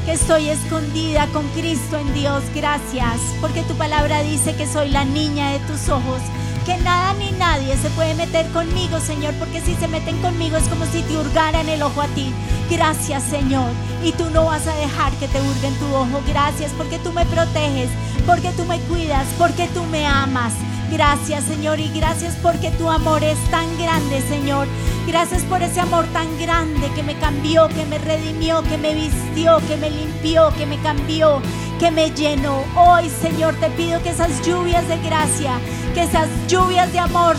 que 0.06 0.14
estoy 0.14 0.50
escondida 0.50 1.26
con 1.34 1.48
Cristo 1.50 1.98
en 1.98 2.14
Dios. 2.14 2.44
Gracias, 2.54 3.20
porque 3.42 3.64
tu 3.64 3.74
palabra 3.74 4.22
dice 4.22 4.56
que 4.56 4.68
soy 4.68 4.90
la 4.92 5.04
niña 5.04 5.50
de 5.54 5.60
tus 5.62 5.90
ojos. 5.90 6.22
Que 6.64 6.78
nada 6.78 7.14
ni 7.16 7.32
nadie 7.32 7.76
se 7.76 7.90
puede 7.90 8.14
meter 8.14 8.48
conmigo, 8.52 9.00
Señor, 9.00 9.34
porque 9.34 9.60
si 9.60 9.74
se 9.76 9.88
meten 9.88 10.22
conmigo 10.22 10.56
es 10.56 10.68
como 10.70 10.86
si 10.86 11.02
te 11.02 11.18
hurgaran 11.18 11.68
el 11.68 11.82
ojo 11.82 12.02
a 12.02 12.08
ti. 12.08 12.32
Gracias, 12.70 13.24
Señor. 13.24 13.72
Y 14.04 14.12
tú 14.12 14.30
no 14.30 14.46
vas 14.46 14.68
a 14.68 14.76
dejar 14.76 15.12
que 15.14 15.28
te 15.28 15.42
hurguen 15.42 15.74
tu 15.80 15.88
ojo. 15.88 16.22
Gracias 16.28 16.72
porque 16.78 17.00
tú 17.00 17.12
me 17.12 17.26
proteges, 17.26 17.90
porque 18.28 18.52
tú 18.52 18.64
me 18.66 18.80
cuidas, 18.82 19.26
porque 19.40 19.68
tú 19.74 19.84
me 19.86 20.06
amas. 20.06 20.54
Gracias, 20.94 21.46
Señor, 21.46 21.80
y 21.80 21.90
gracias 21.90 22.36
porque 22.44 22.70
tu 22.70 22.88
amor 22.88 23.24
es 23.24 23.40
tan 23.50 23.66
grande, 23.80 24.22
Señor. 24.30 24.68
Gracias 25.08 25.42
por 25.42 25.64
ese 25.64 25.80
amor 25.80 26.06
tan 26.14 26.28
grande 26.40 26.88
que 26.94 27.02
me 27.02 27.18
cambió, 27.18 27.68
que 27.68 27.84
me 27.86 27.98
redimió, 27.98 28.62
que 28.62 28.78
me 28.78 28.94
vistió, 28.94 29.58
que 29.68 29.76
me 29.76 29.90
limpió, 29.90 30.54
que 30.56 30.68
me 30.68 30.80
cambió, 30.84 31.42
que 31.80 31.90
me 31.90 32.12
llenó. 32.12 32.64
Hoy, 32.76 33.10
Señor, 33.10 33.56
te 33.56 33.72
pido 33.72 34.04
que 34.04 34.12
esas 34.12 34.46
lluvias 34.46 34.88
de 34.88 35.00
gracia, 35.00 35.54
que 35.96 36.04
esas 36.04 36.30
lluvias 36.48 36.94
de 36.94 37.00
amor 37.00 37.38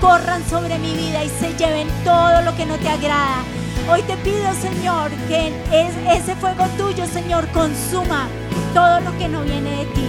corran 0.00 0.48
sobre 0.48 0.78
mi 0.78 0.92
vida 0.92 1.24
y 1.24 1.28
se 1.30 1.52
lleven 1.54 1.88
todo 2.04 2.42
lo 2.42 2.54
que 2.56 2.64
no 2.64 2.76
te 2.76 2.90
agrada. 2.90 3.42
Hoy 3.90 4.02
te 4.02 4.16
pido, 4.18 4.54
Señor, 4.54 5.10
que 5.26 5.52
ese 5.72 6.36
fuego 6.36 6.64
tuyo, 6.78 7.06
Señor, 7.06 7.48
consuma 7.48 8.28
todo 8.72 9.00
lo 9.00 9.18
que 9.18 9.28
no 9.28 9.42
viene 9.42 9.78
de 9.78 9.84
ti. 9.86 10.06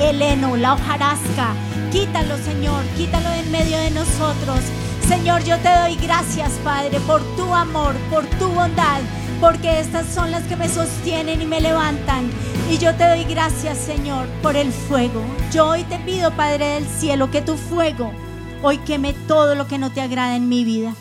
El 0.00 0.20
heno, 0.20 0.56
la 0.56 0.74
hojarasca, 0.74 1.54
quítalo, 1.90 2.36
Señor, 2.38 2.84
quítalo 2.96 3.28
en 3.30 3.50
medio 3.50 3.78
de 3.78 3.90
nosotros. 3.90 4.60
Señor, 5.08 5.42
yo 5.44 5.58
te 5.58 5.68
doy 5.68 5.96
gracias, 5.96 6.52
Padre, 6.64 6.98
por 7.00 7.22
tu 7.36 7.54
amor, 7.54 7.94
por 8.10 8.24
tu 8.38 8.48
bondad. 8.48 9.00
porque 9.40 9.80
estas 9.80 10.06
son 10.06 10.30
las 10.30 10.42
que 10.44 10.56
me 10.56 10.66
sostienen 10.66 11.42
y 11.42 11.46
me 11.46 11.60
levantan. 11.60 12.30
Y 12.70 12.78
yo 12.78 12.94
te 12.94 13.06
doy 13.06 13.24
gracias, 13.24 13.76
Señor, 13.76 14.26
por 14.42 14.56
el 14.56 14.72
fuego. 14.72 15.20
Yo 15.52 15.68
hoy 15.68 15.84
te 15.84 15.98
pido, 15.98 16.30
Padre 16.32 16.66
del 16.74 16.86
cielo, 16.86 17.30
que 17.30 17.42
tu 17.42 17.56
fuego 17.56 18.10
hoy 18.62 18.78
queme 18.78 19.14
todo 19.28 19.54
lo 19.54 19.66
que 19.66 19.78
no 19.78 19.92
te 19.92 20.00
agrada 20.00 20.36
en 20.36 20.48
mi 20.48 20.64
vida. 20.64 20.94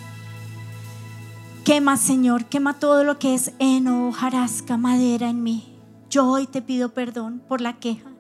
Quema, 1.64 1.98
Señor, 1.98 2.46
quema 2.46 2.78
todo 2.80 3.04
lo 3.04 3.18
que 3.18 3.34
es 3.34 3.54
heno, 3.60 4.12
jarasca, 4.12 4.78
madera 4.78 5.30
en 5.30 5.42
mí. 5.42 5.80
Yo 6.10 6.28
hoy 6.28 6.46
te 6.46 6.62
pido 6.62 6.94
perdón 6.94 7.42
por 7.48 7.62
la 7.62 7.80
queja. 7.80 8.15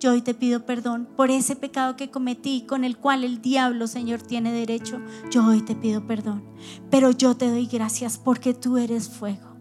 Yo 0.00 0.12
hoy 0.12 0.22
te 0.22 0.32
pido 0.32 0.64
perdón 0.64 1.08
por 1.16 1.32
ese 1.32 1.56
pecado 1.56 1.96
que 1.96 2.08
cometí 2.08 2.64
con 2.68 2.84
el 2.84 2.96
cual 2.98 3.24
el 3.24 3.42
diablo, 3.42 3.88
Señor, 3.88 4.22
tiene 4.22 4.52
derecho. 4.52 5.00
Yo 5.28 5.44
hoy 5.44 5.60
te 5.60 5.74
pido 5.74 6.06
perdón. 6.06 6.44
Pero 6.88 7.10
yo 7.10 7.36
te 7.36 7.50
doy 7.50 7.66
gracias 7.66 8.16
porque 8.16 8.54
tú 8.54 8.76
eres 8.76 9.08
fuego. 9.08 9.56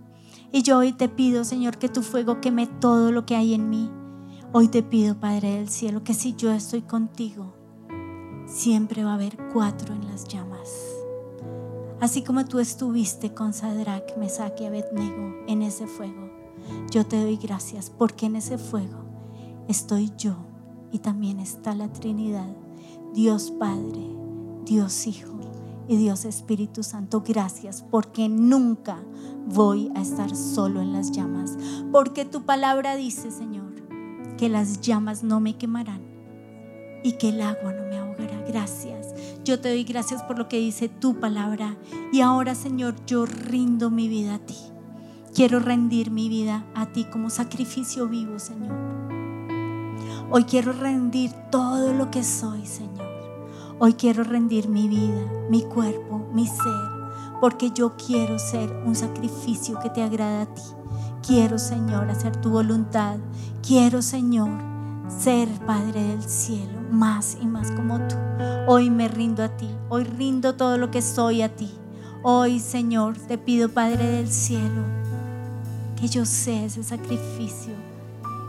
Y 0.51 0.61
yo 0.61 0.77
hoy 0.77 0.93
te 0.93 1.09
pido, 1.09 1.43
Señor, 1.43 1.79
que 1.79 1.89
tu 1.89 2.03
fuego 2.03 2.39
queme 2.39 2.67
todo 2.67 3.11
lo 3.11 3.25
que 3.25 3.35
hay 3.35 3.55
en 3.55 3.67
mí. 3.71 3.89
Hoy 4.53 4.67
te 4.67 4.83
pido, 4.83 5.19
Padre 5.19 5.55
del 5.55 5.69
cielo, 5.69 6.03
que 6.03 6.13
si 6.13 6.35
yo 6.35 6.51
estoy 6.51 6.83
contigo, 6.83 7.55
siempre 8.45 9.03
va 9.03 9.11
a 9.11 9.15
haber 9.15 9.37
cuatro 9.51 9.95
en 9.95 10.05
las 10.05 10.27
llamas. 10.27 10.69
Así 11.99 12.21
como 12.21 12.45
tú 12.45 12.59
estuviste 12.59 13.33
con 13.33 13.53
Sadrach, 13.53 14.15
Mesach 14.17 14.61
y 14.61 14.65
Abednego 14.65 15.35
en 15.47 15.63
ese 15.63 15.87
fuego, 15.87 16.29
yo 16.91 17.07
te 17.07 17.19
doy 17.19 17.37
gracias 17.37 17.89
porque 17.89 18.27
en 18.27 18.35
ese 18.35 18.59
fuego 18.59 19.06
estoy 19.67 20.11
yo 20.17 20.35
y 20.91 20.99
también 20.99 21.39
está 21.39 21.75
la 21.75 21.91
Trinidad, 21.91 22.55
Dios 23.13 23.51
Padre, 23.51 24.05
Dios 24.65 25.07
Hijo 25.07 25.37
y 25.87 25.97
Dios 25.97 26.25
Espíritu 26.25 26.83
Santo. 26.83 27.23
Gracias 27.25 27.83
porque 27.89 28.29
nunca 28.29 28.99
voy 29.47 29.91
a 29.95 30.01
estar 30.01 30.35
solo 30.35 30.81
en 30.81 30.93
las 30.93 31.11
llamas. 31.11 31.57
Porque 31.91 32.25
tu 32.25 32.43
palabra 32.43 32.95
dice, 32.95 33.31
Señor, 33.31 33.73
que 34.37 34.49
las 34.49 34.81
llamas 34.81 35.23
no 35.23 35.39
me 35.39 35.57
quemarán 35.57 36.01
y 37.03 37.13
que 37.13 37.29
el 37.29 37.41
agua 37.41 37.73
no 37.73 37.83
me 37.87 37.97
ahogará. 37.97 38.41
Gracias. 38.47 39.13
Yo 39.43 39.59
te 39.59 39.69
doy 39.69 39.83
gracias 39.83 40.23
por 40.23 40.37
lo 40.37 40.49
que 40.49 40.57
dice 40.57 40.89
tu 40.89 41.19
palabra. 41.19 41.77
Y 42.11 42.21
ahora, 42.21 42.55
Señor, 42.55 42.95
yo 43.05 43.25
rindo 43.25 43.89
mi 43.89 44.09
vida 44.09 44.35
a 44.35 44.39
ti. 44.39 44.57
Quiero 45.33 45.59
rendir 45.59 46.11
mi 46.11 46.29
vida 46.29 46.65
a 46.75 46.87
ti 46.91 47.05
como 47.05 47.29
sacrificio 47.29 48.07
vivo, 48.07 48.39
Señor. 48.39 49.26
Hoy 50.29 50.43
quiero 50.43 50.73
rendir 50.73 51.31
todo 51.51 51.93
lo 51.93 52.11
que 52.11 52.23
soy, 52.23 52.65
Señor. 52.65 53.07
Hoy 53.79 53.93
quiero 53.93 54.23
rendir 54.23 54.67
mi 54.67 54.87
vida, 54.87 55.25
mi 55.49 55.63
cuerpo, 55.63 56.25
mi 56.33 56.47
ser 56.47 56.97
porque 57.39 57.71
yo 57.71 57.95
quiero 57.95 58.39
ser 58.39 58.71
un 58.85 58.95
sacrificio 58.95 59.79
que 59.79 59.89
te 59.89 60.01
agrada 60.01 60.43
a 60.43 60.45
ti. 60.45 60.61
Quiero, 61.25 61.59
Señor, 61.59 62.09
hacer 62.09 62.35
tu 62.37 62.49
voluntad. 62.49 63.17
Quiero, 63.65 64.01
Señor, 64.01 64.49
ser 65.07 65.47
Padre 65.65 66.01
del 66.01 66.23
cielo, 66.23 66.79
más 66.91 67.37
y 67.41 67.45
más 67.45 67.71
como 67.71 67.99
tú. 68.07 68.15
Hoy 68.67 68.89
me 68.89 69.07
rindo 69.07 69.43
a 69.43 69.49
ti. 69.49 69.69
Hoy 69.89 70.03
rindo 70.03 70.55
todo 70.55 70.77
lo 70.77 70.89
que 70.89 71.01
soy 71.01 71.41
a 71.41 71.55
ti. 71.55 71.71
Hoy, 72.23 72.59
Señor, 72.59 73.17
te 73.17 73.37
pido, 73.37 73.69
Padre 73.69 74.05
del 74.05 74.29
cielo, 74.29 74.83
que 75.99 76.07
yo 76.07 76.25
sea 76.25 76.65
ese 76.65 76.83
sacrificio 76.83 77.86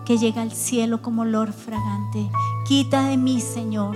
que 0.09 0.17
llega 0.17 0.41
al 0.41 0.53
cielo 0.53 1.03
como 1.03 1.21
olor 1.21 1.53
fragante. 1.53 2.31
Quita 2.67 3.09
de 3.09 3.19
mí, 3.19 3.43
Señor, 3.43 3.95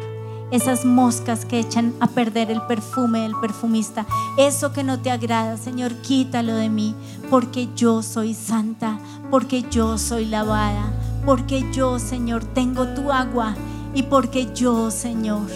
esas 0.50 0.84
moscas 0.84 1.46
que 1.46 1.58
echan 1.58 1.94
a 2.00 2.06
perder 2.06 2.50
el 2.50 2.60
perfume 2.66 3.20
del 3.20 3.32
perfumista. 3.40 4.04
Eso 4.36 4.74
que 4.74 4.84
no 4.84 5.00
te 5.00 5.10
agrada, 5.10 5.56
Señor, 5.56 5.94
quítalo 6.02 6.54
de 6.54 6.68
mí, 6.68 6.94
porque 7.30 7.70
yo 7.74 8.02
soy 8.02 8.34
santa, 8.34 8.98
porque 9.30 9.64
yo 9.70 9.96
soy 9.96 10.26
lavada, 10.26 10.92
porque 11.24 11.64
yo, 11.72 11.98
Señor, 11.98 12.44
tengo 12.44 12.88
tu 12.88 13.10
agua 13.10 13.54
y 13.94 14.02
porque 14.02 14.52
yo, 14.54 14.90
Señor, 14.90 15.46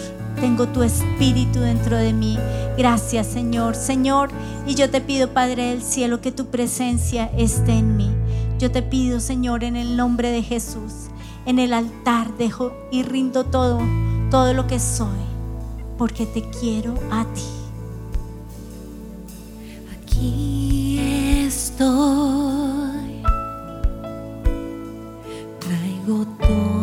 tengo 0.40 0.68
tu 0.68 0.82
espíritu 0.82 1.60
dentro 1.60 1.98
de 1.98 2.14
mí. 2.14 2.38
Gracias, 2.78 3.26
Señor. 3.26 3.74
Señor, 3.74 4.30
y 4.66 4.74
yo 4.74 4.88
te 4.88 5.02
pido, 5.02 5.34
Padre 5.34 5.64
del 5.64 5.82
cielo, 5.82 6.22
que 6.22 6.32
tu 6.32 6.46
presencia 6.46 7.30
esté 7.36 7.72
en 7.72 7.98
mí. 7.98 8.10
Yo 8.58 8.70
te 8.70 8.82
pido, 8.82 9.20
Señor, 9.20 9.64
en 9.64 9.76
el 9.76 9.96
nombre 9.96 10.30
de 10.30 10.42
Jesús, 10.42 11.08
en 11.44 11.58
el 11.58 11.72
altar 11.72 12.36
dejo 12.36 12.72
y 12.90 13.02
rindo 13.02 13.44
todo 13.44 13.80
todo 14.30 14.52
lo 14.54 14.66
que 14.66 14.78
soy, 14.78 15.18
porque 15.98 16.26
te 16.26 16.42
quiero 16.42 16.94
a 17.10 17.24
ti. 17.24 17.42
Aquí 19.94 20.98
estoy, 21.46 23.22
traigo 25.60 26.26
todo 26.40 26.75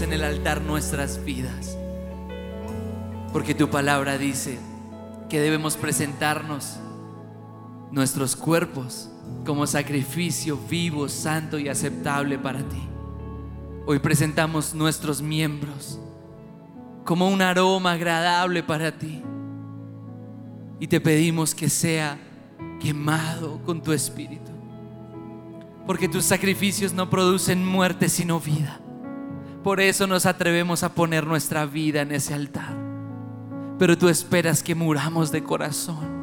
en 0.00 0.12
el 0.12 0.24
altar 0.24 0.60
nuestras 0.60 1.24
vidas, 1.24 1.78
porque 3.32 3.54
tu 3.54 3.70
palabra 3.70 4.18
dice 4.18 4.58
que 5.28 5.40
debemos 5.40 5.76
presentarnos 5.76 6.78
nuestros 7.92 8.34
cuerpos 8.34 9.08
como 9.46 9.66
sacrificio 9.68 10.58
vivo, 10.68 11.08
santo 11.08 11.58
y 11.58 11.68
aceptable 11.68 12.38
para 12.38 12.60
ti. 12.60 12.82
Hoy 13.86 14.00
presentamos 14.00 14.74
nuestros 14.74 15.22
miembros 15.22 16.00
como 17.04 17.28
un 17.28 17.40
aroma 17.40 17.92
agradable 17.92 18.62
para 18.62 18.98
ti. 18.98 19.22
Y 20.80 20.88
te 20.88 21.00
pedimos 21.00 21.54
que 21.54 21.68
sea 21.68 22.18
quemado 22.80 23.60
con 23.64 23.80
tu 23.80 23.92
espíritu. 23.92 24.50
Porque 25.86 26.08
tus 26.08 26.24
sacrificios 26.24 26.92
no 26.92 27.08
producen 27.08 27.64
muerte 27.64 28.08
sino 28.08 28.40
vida. 28.40 28.80
Por 29.64 29.80
eso 29.80 30.06
nos 30.06 30.26
atrevemos 30.26 30.84
a 30.84 30.94
poner 30.94 31.26
nuestra 31.26 31.66
vida 31.66 32.02
en 32.02 32.12
ese 32.12 32.34
altar. 32.34 32.76
Pero 33.80 33.98
tú 33.98 34.08
esperas 34.08 34.62
que 34.62 34.76
muramos 34.76 35.32
de 35.32 35.42
corazón 35.42 36.14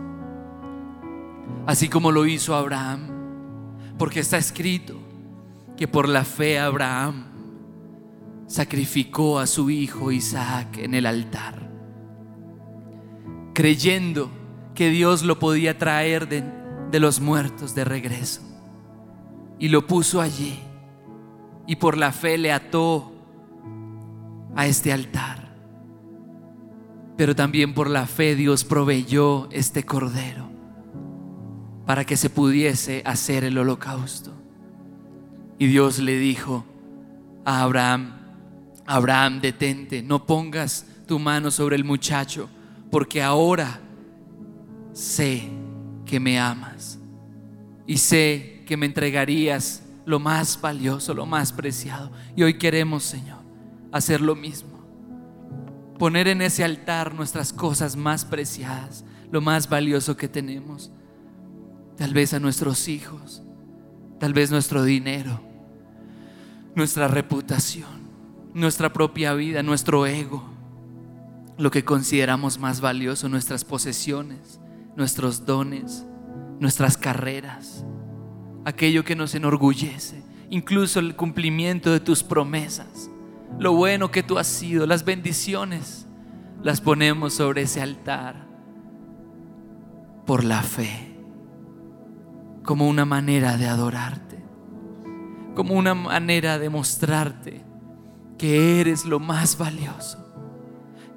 así 1.66 1.90
como 1.90 2.12
lo 2.12 2.26
hizo 2.26 2.56
Abraham, 2.56 3.08
porque 3.98 4.20
está 4.20 4.38
escrito 4.38 4.96
que 5.78 5.88
por 5.88 6.10
la 6.10 6.24
fe 6.24 6.60
Abraham 6.60 7.26
sacrificó 8.48 9.40
a 9.40 9.48
su 9.48 9.70
hijo 9.70 10.12
Isaac 10.12 10.78
en 10.78 10.94
el 10.94 11.06
altar, 11.06 11.70
creyendo 13.54 14.32
que 14.76 14.90
Dios 14.90 15.24
lo 15.24 15.40
podía 15.40 15.78
traer 15.78 16.28
de, 16.28 16.44
de 16.92 17.00
los 17.00 17.20
muertos 17.20 17.76
de 17.76 17.86
regreso. 17.86 18.42
Y 19.60 19.70
lo 19.70 19.86
puso 19.86 20.22
allí 20.22 20.60
y 21.68 21.76
por 21.76 21.96
la 21.96 22.12
fe 22.12 22.38
le 22.40 22.52
ató 22.52 23.14
a 24.56 24.68
este 24.68 24.92
altar. 24.92 25.52
Pero 27.18 27.36
también 27.36 27.74
por 27.74 27.90
la 27.90 28.08
fe 28.08 28.36
Dios 28.36 28.64
proveyó 28.64 29.50
este 29.52 29.84
cordero 29.84 30.50
para 31.86 32.06
que 32.06 32.18
se 32.18 32.30
pudiese 32.30 33.02
hacer 33.06 33.44
el 33.44 33.58
holocausto. 33.58 34.32
Y 35.60 35.68
Dios 35.68 36.00
le 36.00 36.18
dijo 36.18 36.66
a 37.46 37.62
Abraham, 37.62 38.14
Abraham, 38.86 39.42
detente, 39.42 40.02
no 40.02 40.26
pongas 40.26 40.86
tu 41.06 41.20
mano 41.20 41.52
sobre 41.52 41.76
el 41.76 41.84
muchacho, 41.84 42.50
porque 42.90 43.22
ahora 43.22 43.80
sé 44.94 45.50
que 46.06 46.20
me 46.20 46.40
amas 46.40 47.00
y 47.86 47.98
sé 47.98 48.64
que 48.66 48.78
me 48.78 48.86
entregarías 48.86 49.84
lo 50.06 50.20
más 50.20 50.60
valioso, 50.60 51.14
lo 51.14 51.26
más 51.26 51.52
preciado. 51.54 52.12
Y 52.36 52.44
hoy 52.44 52.58
queremos, 52.58 53.04
Señor, 53.04 53.41
hacer 53.92 54.22
lo 54.22 54.36
mismo. 54.36 54.82
Poner 55.98 56.28
en 56.28 56.42
ese 56.42 56.64
altar 56.64 57.14
nuestras 57.14 57.54
cosas 57.54 57.96
más 57.96 58.26
preciadas, 58.26 59.06
lo 59.32 59.42
más 59.42 59.70
valioso 59.70 60.18
que 60.18 60.28
tenemos. 60.28 60.92
Tal 61.98 62.14
vez 62.14 62.34
a 62.34 62.40
nuestros 62.40 62.88
hijos, 62.88 63.44
tal 64.20 64.34
vez 64.34 64.50
nuestro 64.52 64.84
dinero, 64.84 65.42
nuestra 66.76 67.08
reputación, 67.08 68.02
nuestra 68.54 68.92
propia 68.92 69.34
vida, 69.34 69.62
nuestro 69.62 70.06
ego, 70.06 70.44
lo 71.58 71.70
que 71.70 71.86
consideramos 71.86 72.58
más 72.58 72.82
valioso, 72.82 73.30
nuestras 73.30 73.64
posesiones, 73.64 74.60
nuestros 74.96 75.46
dones, 75.46 76.06
nuestras 76.60 76.98
carreras, 76.98 77.86
aquello 78.66 79.04
que 79.04 79.16
nos 79.16 79.36
enorgullece, 79.36 80.24
incluso 80.50 81.00
el 81.00 81.16
cumplimiento 81.16 81.92
de 81.92 82.00
tus 82.00 82.24
promesas, 82.24 83.10
lo 83.60 83.74
bueno 83.74 84.12
que 84.12 84.24
tú 84.24 84.38
has 84.38 84.48
sido, 84.48 84.86
las 84.86 85.06
bendiciones, 85.06 86.08
las 86.64 86.82
ponemos 86.82 87.34
sobre 87.34 87.64
ese 87.64 87.82
altar 87.82 88.48
por 90.26 90.44
la 90.44 90.62
fe, 90.62 91.16
como 92.64 92.88
una 92.88 93.06
manera 93.06 93.58
de 93.58 93.68
adorarte, 93.68 94.44
como 95.56 95.74
una 95.74 95.94
manera 95.94 96.60
de 96.60 96.70
mostrarte 96.70 97.64
que 98.38 98.80
eres 98.80 99.06
lo 99.06 99.20
más 99.20 99.58
valioso, 99.58 100.18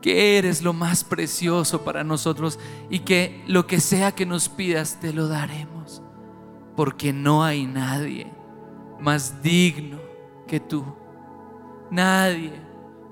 que 0.03 0.37
eres 0.37 0.63
lo 0.63 0.73
más 0.73 1.05
precioso 1.05 1.85
para 1.85 2.05
nosotros 2.05 2.59
y 2.91 3.01
que 3.01 3.43
lo 3.47 3.67
que 3.67 3.81
sea 3.81 4.13
que 4.13 4.27
nos 4.27 4.49
pidas 4.49 5.01
te 5.01 5.13
lo 5.13 5.29
daremos, 5.29 6.03
porque 6.77 7.13
no 7.13 7.45
hay 7.45 7.67
nadie 7.67 8.31
más 9.01 9.43
digno 9.43 9.99
que 10.47 10.61
tú, 10.61 10.85
nadie 11.91 12.53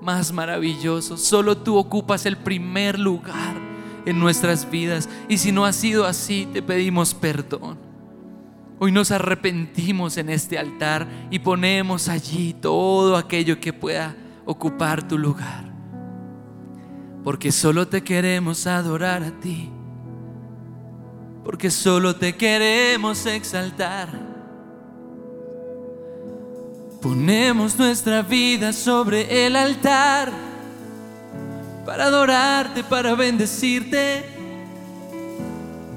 más 0.01 0.33
maravilloso, 0.33 1.17
solo 1.17 1.57
tú 1.57 1.77
ocupas 1.77 2.25
el 2.25 2.37
primer 2.37 2.99
lugar 2.99 3.55
en 4.05 4.19
nuestras 4.19 4.69
vidas 4.69 5.07
y 5.29 5.37
si 5.37 5.51
no 5.51 5.65
ha 5.65 5.73
sido 5.73 6.05
así, 6.05 6.47
te 6.51 6.61
pedimos 6.61 7.13
perdón. 7.13 7.77
Hoy 8.79 8.91
nos 8.91 9.11
arrepentimos 9.11 10.17
en 10.17 10.29
este 10.29 10.57
altar 10.57 11.07
y 11.31 11.39
ponemos 11.39 12.09
allí 12.09 12.53
todo 12.53 13.15
aquello 13.15 13.59
que 13.59 13.71
pueda 13.71 14.15
ocupar 14.45 15.07
tu 15.07 15.17
lugar. 15.17 15.71
Porque 17.23 17.53
solo 17.53 17.87
te 17.87 18.03
queremos 18.03 18.67
adorar 18.67 19.23
a 19.23 19.31
ti. 19.39 19.69
Porque 21.45 21.71
solo 21.71 22.15
te 22.15 22.35
queremos 22.35 23.25
exaltar. 23.25 24.32
Ponemos 27.03 27.77
nuestra 27.77 28.23
vida 28.23 28.73
sobre 28.73 29.45
el 29.45 29.55
altar 29.55 30.31
para 31.85 32.05
adorarte, 32.05 32.83
para 32.83 33.13
bendecirte 33.13 34.33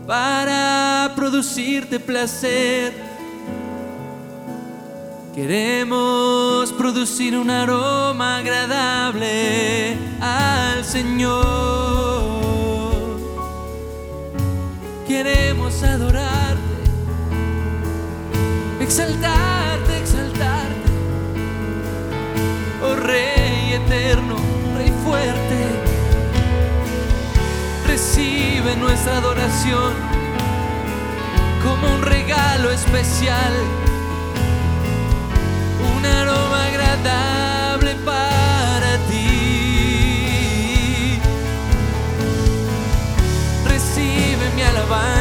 para 0.07 1.13
producirte 1.17 1.99
placer. 1.99 2.95
Queremos 5.35 6.73
producir 6.73 7.37
un 7.37 7.51
aroma 7.51 8.39
agradable 8.39 9.99
al 10.21 10.85
Señor. 10.85 11.45
Queremos 15.07 15.83
adorarte, 15.83 16.61
exaltarte, 18.81 19.66
eterno, 23.77 24.37
Rey 24.77 24.93
fuerte 25.05 25.87
recibe 27.97 28.77
nuestra 28.77 29.17
adoración 29.17 29.95
como 31.63 31.95
un 31.95 32.03
regalo 32.03 32.71
especial, 32.71 33.55
un 35.97 36.05
aroma 36.05 36.67
agradable 36.67 37.95
para 38.05 38.99
ti. 39.09 39.59
Recibe 43.67 44.51
mi 44.55 44.63
alabanza, 44.63 45.16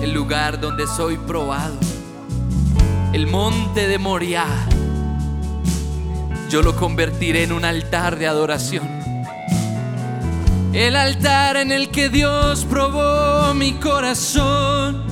el 0.00 0.12
lugar 0.12 0.60
donde 0.60 0.86
soy 0.86 1.16
probado, 1.16 1.74
el 3.12 3.26
monte 3.26 3.88
de 3.88 3.98
Moriah, 3.98 4.68
yo 6.48 6.62
lo 6.62 6.76
convertiré 6.76 7.42
en 7.42 7.50
un 7.50 7.64
altar 7.64 8.16
de 8.16 8.28
adoración. 8.28 8.86
El 10.72 10.94
altar 10.94 11.56
en 11.56 11.72
el 11.72 11.90
que 11.90 12.08
Dios 12.08 12.64
probó 12.70 13.52
mi 13.54 13.72
corazón. 13.72 15.02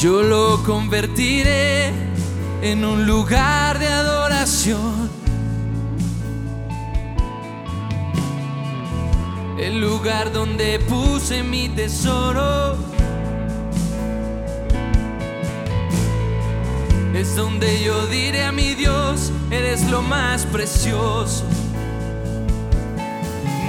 Yo 0.00 0.22
lo 0.22 0.62
convertiré 0.64 1.92
en 2.62 2.82
un 2.84 3.06
lugar 3.06 3.78
de 3.78 3.88
adoración. 3.88 5.27
El 9.58 9.80
lugar 9.80 10.32
donde 10.32 10.78
puse 10.78 11.42
mi 11.42 11.68
tesoro. 11.68 12.76
Es 17.12 17.34
donde 17.34 17.82
yo 17.82 18.06
diré 18.06 18.44
a 18.44 18.52
mi 18.52 18.74
Dios, 18.74 19.32
eres 19.50 19.82
lo 19.90 20.00
más 20.02 20.46
precioso. 20.46 21.44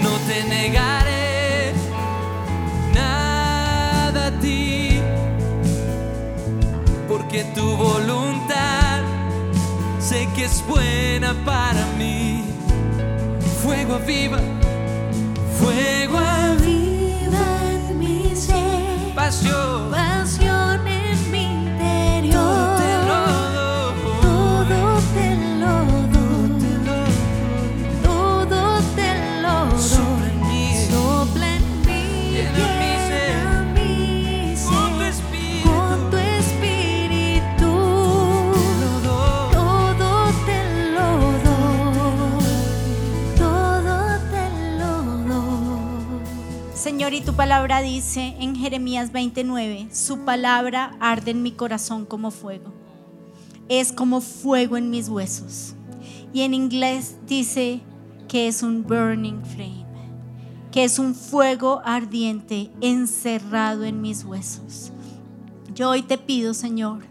No 0.03 0.11
te 0.27 0.43
negaré 0.43 1.73
nada 2.93 4.27
a 4.27 4.39
ti 4.39 4.99
porque 7.07 7.43
tu 7.55 7.65
voluntad 7.75 9.01
sé 9.99 10.29
que 10.35 10.45
es 10.45 10.63
buena 10.67 11.33
para 11.43 11.83
mí. 11.97 12.43
Fuego 13.63 13.95
aviva, 13.95 14.39
fuego 15.59 16.17
aviva, 16.17 17.45
en 17.89 17.99
mi 17.99 18.35
ser, 18.35 19.13
pasión. 19.13 19.91
pasión 19.91 20.48
Señor, 46.99 47.13
y 47.13 47.21
tu 47.21 47.33
palabra 47.33 47.79
dice 47.79 48.35
en 48.41 48.57
Jeremías 48.57 49.13
29, 49.13 49.87
su 49.89 50.25
palabra 50.25 50.97
arde 50.99 51.31
en 51.31 51.41
mi 51.41 51.53
corazón 51.53 52.05
como 52.05 52.29
fuego. 52.29 52.73
Es 53.69 53.93
como 53.93 54.19
fuego 54.19 54.75
en 54.75 54.89
mis 54.89 55.07
huesos. 55.07 55.75
Y 56.33 56.41
en 56.41 56.53
inglés 56.53 57.15
dice 57.25 57.79
que 58.27 58.49
es 58.49 58.63
un 58.63 58.83
burning 58.83 59.41
flame, 59.45 59.85
que 60.73 60.83
es 60.83 60.99
un 60.99 61.15
fuego 61.15 61.81
ardiente 61.85 62.69
encerrado 62.81 63.85
en 63.85 64.01
mis 64.01 64.25
huesos. 64.25 64.91
Yo 65.73 65.91
hoy 65.91 66.01
te 66.01 66.17
pido, 66.17 66.53
Señor, 66.53 67.03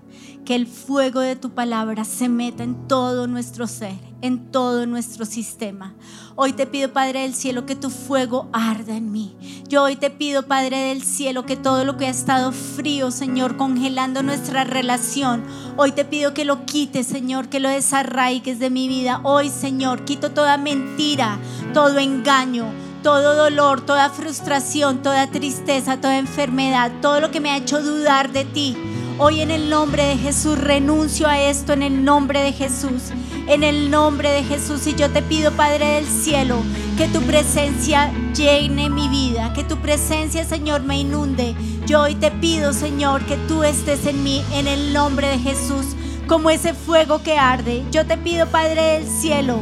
que 0.49 0.55
el 0.55 0.67
fuego 0.67 1.21
de 1.21 1.37
tu 1.37 1.51
palabra 1.51 2.07
se 2.07 2.31
meta 2.31 2.63
en 2.65 2.89
todo 2.89 3.27
nuestro 3.27 3.67
ser, 3.67 3.99
en 4.23 4.51
todo 4.51 4.87
nuestro 4.87 5.27
sistema. 5.27 5.95
Hoy 6.37 6.55
te 6.55 6.67
pido, 6.67 6.91
Padre 6.95 7.21
del 7.21 7.35
cielo, 7.35 7.67
que 7.67 7.77
tu 7.77 7.91
fuego 7.91 8.49
arda 8.55 8.97
en 8.97 9.13
mí. 9.13 9.37
Yo 9.69 9.83
hoy 9.83 9.97
te 9.97 10.09
pido, 10.09 10.47
Padre 10.47 10.79
del 10.79 11.03
cielo, 11.03 11.45
que 11.45 11.59
todo 11.59 11.85
lo 11.85 11.99
que 11.99 12.07
ha 12.07 12.09
estado 12.09 12.53
frío, 12.53 13.11
Señor, 13.11 13.59
congelando 13.59 14.23
nuestra 14.23 14.65
relación, 14.65 15.45
hoy 15.77 15.93
te 15.93 16.07
pido 16.07 16.33
que 16.33 16.47
lo 16.47 16.65
quites, 16.65 17.07
Señor, 17.07 17.51
que 17.51 17.61
lo 17.61 17.69
desarraigues 17.69 18.59
de 18.59 18.71
mi 18.71 18.89
vida. 18.89 19.21
Hoy, 19.25 19.51
Señor, 19.51 20.07
quito 20.07 20.31
toda 20.31 20.57
mentira, 20.57 21.39
todo 21.75 21.99
engaño 21.99 22.65
todo 23.03 23.37
dolor, 23.37 23.81
toda 23.83 24.11
frustración, 24.11 25.03
toda 25.03 25.29
tristeza, 25.29 26.01
toda 26.01 26.19
enfermedad, 26.19 26.91
todo 27.01 27.21
lo 27.21 27.31
que 27.31 27.39
me 27.39 27.51
ha 27.51 27.57
hecho 27.57 27.81
dudar 27.81 28.33
de 28.33 28.45
ti. 28.45 28.77
Hoy 29.21 29.41
en 29.41 29.51
el 29.51 29.69
nombre 29.69 30.05
de 30.05 30.17
Jesús 30.17 30.57
renuncio 30.57 31.27
a 31.27 31.41
esto 31.41 31.73
en 31.73 31.83
el 31.83 32.05
nombre 32.05 32.41
de 32.41 32.53
Jesús. 32.53 33.11
En 33.49 33.65
el 33.65 33.91
nombre 33.91 34.31
de 34.31 34.45
Jesús 34.45 34.87
y 34.87 34.95
yo 34.95 35.11
te 35.11 35.23
pido 35.23 35.51
Padre 35.51 35.95
del 35.95 36.07
cielo 36.07 36.63
que 36.97 37.09
tu 37.09 37.21
presencia 37.23 38.13
llene 38.33 38.89
mi 38.89 39.09
vida, 39.09 39.53
que 39.55 39.65
tu 39.65 39.77
presencia 39.79 40.45
Señor 40.45 40.83
me 40.83 41.01
inunde. 41.01 41.57
Yo 41.85 42.03
hoy 42.03 42.15
te 42.15 42.31
pido 42.31 42.73
Señor 42.73 43.25
que 43.25 43.37
tú 43.49 43.65
estés 43.65 44.07
en 44.07 44.23
mí 44.23 44.45
en 44.53 44.69
el 44.69 44.93
nombre 44.93 45.27
de 45.27 45.39
Jesús 45.41 45.97
como 46.29 46.49
ese 46.49 46.73
fuego 46.73 47.21
que 47.25 47.39
arde. 47.39 47.83
Yo 47.91 48.07
te 48.07 48.19
pido 48.19 48.47
Padre 48.47 48.83
del 48.83 49.09
cielo 49.09 49.59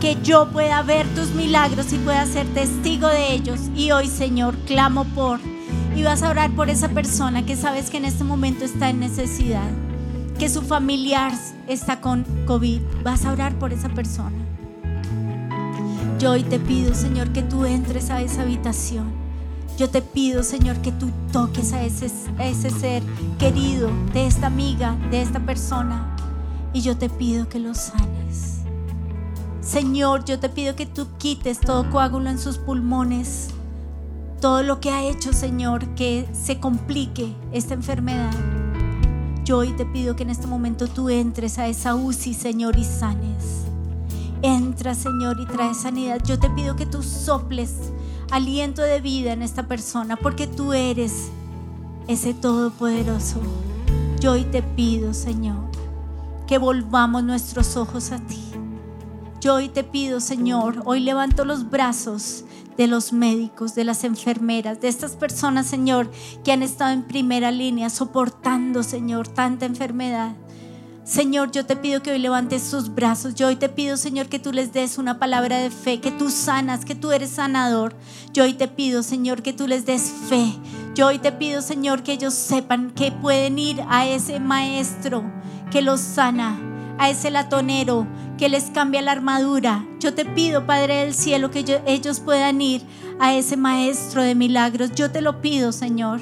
que 0.00 0.18
yo 0.22 0.50
pueda 0.50 0.82
ver 0.82 1.04
tus 1.16 1.30
milagros 1.30 1.92
y 1.92 1.98
pueda 1.98 2.26
ser 2.26 2.46
testigo 2.54 3.08
de 3.08 3.32
ellos. 3.32 3.58
Y 3.74 3.90
hoy, 3.90 4.06
Señor, 4.06 4.54
clamo 4.66 5.04
por, 5.16 5.40
y 5.96 6.02
vas 6.02 6.22
a 6.22 6.30
orar 6.30 6.50
por 6.52 6.70
esa 6.70 6.88
persona 6.88 7.46
que 7.46 7.56
sabes 7.56 7.90
que 7.90 7.98
en 7.98 8.04
este 8.04 8.24
momento 8.24 8.64
está 8.64 8.90
en 8.90 9.00
necesidad, 9.00 9.68
que 10.38 10.48
su 10.48 10.62
familiar 10.62 11.32
está 11.68 12.00
con 12.00 12.24
COVID. 12.46 12.80
Vas 13.04 13.24
a 13.24 13.32
orar 13.32 13.54
por 13.58 13.72
esa 13.72 13.88
persona. 13.88 14.36
Yo 16.18 16.32
hoy 16.32 16.42
te 16.42 16.58
pido, 16.58 16.94
Señor, 16.94 17.32
que 17.32 17.42
tú 17.42 17.64
entres 17.64 18.10
a 18.10 18.20
esa 18.20 18.42
habitación. 18.42 19.12
Yo 19.76 19.90
te 19.90 20.02
pido, 20.02 20.42
Señor, 20.42 20.76
que 20.78 20.92
tú 20.92 21.10
toques 21.32 21.72
a 21.72 21.82
ese, 21.82 22.10
a 22.38 22.46
ese 22.46 22.70
ser 22.70 23.02
querido 23.38 23.90
de 24.12 24.26
esta 24.26 24.46
amiga, 24.46 24.96
de 25.10 25.22
esta 25.22 25.40
persona. 25.40 26.16
Y 26.72 26.80
yo 26.80 26.96
te 26.96 27.08
pido 27.08 27.48
que 27.48 27.58
lo 27.58 27.74
sanes. 27.74 28.60
Señor, 29.60 30.24
yo 30.24 30.38
te 30.38 30.48
pido 30.48 30.76
que 30.76 30.86
tú 30.86 31.06
quites 31.18 31.58
todo 31.58 31.88
coágulo 31.90 32.30
en 32.30 32.38
sus 32.38 32.58
pulmones, 32.58 33.53
todo 34.44 34.62
lo 34.62 34.78
que 34.78 34.90
ha 34.90 35.02
hecho, 35.02 35.32
Señor, 35.32 35.86
que 35.94 36.28
se 36.34 36.60
complique 36.60 37.34
esta 37.50 37.72
enfermedad. 37.72 38.30
Yo 39.42 39.56
hoy 39.56 39.72
te 39.72 39.86
pido 39.86 40.16
que 40.16 40.24
en 40.24 40.28
este 40.28 40.46
momento 40.46 40.86
tú 40.86 41.08
entres 41.08 41.58
a 41.58 41.66
esa 41.66 41.94
UCI, 41.94 42.34
Señor, 42.34 42.78
y 42.78 42.84
sanes. 42.84 43.62
Entra, 44.42 44.94
Señor, 44.94 45.40
y 45.40 45.46
trae 45.46 45.72
sanidad. 45.72 46.20
Yo 46.26 46.38
te 46.38 46.50
pido 46.50 46.76
que 46.76 46.84
tú 46.84 47.02
soples 47.02 47.72
aliento 48.30 48.82
de 48.82 49.00
vida 49.00 49.32
en 49.32 49.40
esta 49.40 49.66
persona, 49.66 50.16
porque 50.16 50.46
tú 50.46 50.74
eres 50.74 51.30
ese 52.06 52.34
todopoderoso. 52.34 53.40
Yo 54.20 54.32
hoy 54.32 54.44
te 54.44 54.62
pido, 54.62 55.14
Señor, 55.14 55.70
que 56.46 56.58
volvamos 56.58 57.24
nuestros 57.24 57.78
ojos 57.78 58.12
a 58.12 58.18
ti 58.18 58.44
yo 59.44 59.56
hoy 59.56 59.68
te 59.68 59.84
pido, 59.84 60.20
Señor, 60.20 60.80
hoy 60.86 61.00
levanto 61.00 61.44
los 61.44 61.68
brazos 61.68 62.46
de 62.76 62.86
los 62.86 63.12
médicos, 63.12 63.74
de 63.74 63.84
las 63.84 64.04
enfermeras, 64.04 64.80
de 64.80 64.88
estas 64.88 65.16
personas, 65.16 65.66
Señor, 65.66 66.10
que 66.44 66.52
han 66.52 66.62
estado 66.62 66.92
en 66.92 67.02
primera 67.02 67.50
línea 67.50 67.90
soportando, 67.90 68.82
Señor, 68.82 69.28
tanta 69.28 69.66
enfermedad. 69.66 70.34
Señor, 71.04 71.52
yo 71.52 71.66
te 71.66 71.76
pido 71.76 72.02
que 72.02 72.12
hoy 72.12 72.18
levantes 72.18 72.62
sus 72.62 72.94
brazos. 72.94 73.34
Yo 73.34 73.48
hoy 73.48 73.56
te 73.56 73.68
pido, 73.68 73.98
Señor, 73.98 74.28
que 74.30 74.38
tú 74.38 74.52
les 74.52 74.72
des 74.72 74.96
una 74.96 75.18
palabra 75.18 75.58
de 75.58 75.70
fe, 75.70 76.00
que 76.00 76.10
tú 76.10 76.30
sanas, 76.30 76.86
que 76.86 76.94
tú 76.94 77.12
eres 77.12 77.28
sanador. 77.28 77.94
Yo 78.32 78.44
hoy 78.44 78.54
te 78.54 78.68
pido, 78.68 79.02
Señor, 79.02 79.42
que 79.42 79.52
tú 79.52 79.66
les 79.66 79.84
des 79.84 80.10
fe. 80.30 80.54
Yo 80.94 81.08
hoy 81.08 81.18
te 81.18 81.30
pido, 81.30 81.60
Señor, 81.60 82.02
que 82.02 82.14
ellos 82.14 82.32
sepan 82.32 82.90
que 82.90 83.12
pueden 83.12 83.58
ir 83.58 83.84
a 83.90 84.06
ese 84.06 84.40
maestro 84.40 85.30
que 85.70 85.82
los 85.82 86.00
sana, 86.00 86.58
a 86.98 87.10
ese 87.10 87.30
latonero 87.30 88.06
que 88.38 88.48
les 88.48 88.64
cambia 88.64 89.02
la 89.02 89.12
armadura. 89.12 89.86
Yo 90.00 90.14
te 90.14 90.24
pido, 90.24 90.66
Padre 90.66 90.96
del 90.96 91.14
cielo, 91.14 91.50
que 91.50 91.82
ellos 91.86 92.20
puedan 92.20 92.60
ir 92.60 92.82
a 93.20 93.34
ese 93.34 93.56
maestro 93.56 94.22
de 94.22 94.34
milagros. 94.34 94.92
Yo 94.94 95.10
te 95.10 95.20
lo 95.20 95.40
pido, 95.40 95.72
Señor. 95.72 96.20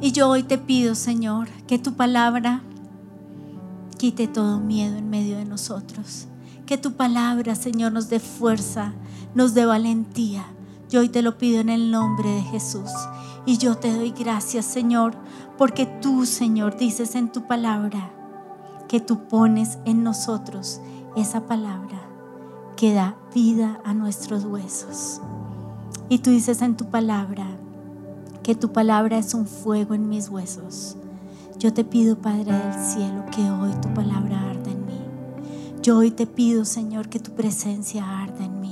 Y 0.00 0.12
yo 0.12 0.28
hoy 0.28 0.42
te 0.42 0.58
pido, 0.58 0.94
Señor, 0.94 1.48
que 1.66 1.78
tu 1.78 1.94
palabra 1.94 2.62
quite 3.96 4.28
todo 4.28 4.60
miedo 4.60 4.96
en 4.98 5.08
medio 5.08 5.38
de 5.38 5.44
nosotros. 5.44 6.26
Que 6.66 6.76
tu 6.76 6.92
palabra, 6.92 7.54
Señor, 7.54 7.92
nos 7.92 8.08
dé 8.10 8.20
fuerza, 8.20 8.92
nos 9.34 9.54
dé 9.54 9.64
valentía. 9.64 10.44
Yo 10.90 11.00
hoy 11.00 11.08
te 11.08 11.22
lo 11.22 11.38
pido 11.38 11.60
en 11.60 11.70
el 11.70 11.90
nombre 11.90 12.28
de 12.28 12.42
Jesús. 12.42 12.90
Y 13.46 13.58
yo 13.58 13.76
te 13.76 13.92
doy 13.92 14.10
gracias, 14.10 14.64
Señor, 14.64 15.14
porque 15.58 15.86
tú, 15.86 16.26
Señor, 16.26 16.76
dices 16.76 17.14
en 17.14 17.30
tu 17.30 17.46
palabra 17.46 18.13
que 18.94 19.00
tú 19.00 19.26
pones 19.26 19.78
en 19.86 20.04
nosotros 20.04 20.80
esa 21.16 21.48
palabra 21.48 22.00
que 22.76 22.94
da 22.94 23.16
vida 23.34 23.80
a 23.84 23.92
nuestros 23.92 24.44
huesos. 24.44 25.20
Y 26.08 26.18
tú 26.18 26.30
dices 26.30 26.62
en 26.62 26.76
tu 26.76 26.84
palabra 26.84 27.44
que 28.44 28.54
tu 28.54 28.70
palabra 28.72 29.18
es 29.18 29.34
un 29.34 29.48
fuego 29.48 29.94
en 29.94 30.08
mis 30.08 30.28
huesos. 30.28 30.96
Yo 31.58 31.74
te 31.74 31.82
pido, 31.82 32.18
Padre 32.18 32.52
del 32.52 32.84
cielo, 32.84 33.24
que 33.32 33.50
hoy 33.50 33.72
tu 33.82 33.92
palabra 33.94 34.50
arda 34.50 34.70
en 34.70 34.86
mí. 34.86 35.00
Yo 35.82 35.96
hoy 35.96 36.12
te 36.12 36.28
pido, 36.28 36.64
Señor, 36.64 37.08
que 37.08 37.18
tu 37.18 37.32
presencia 37.32 38.22
arda 38.22 38.44
en 38.44 38.60
mí. 38.60 38.63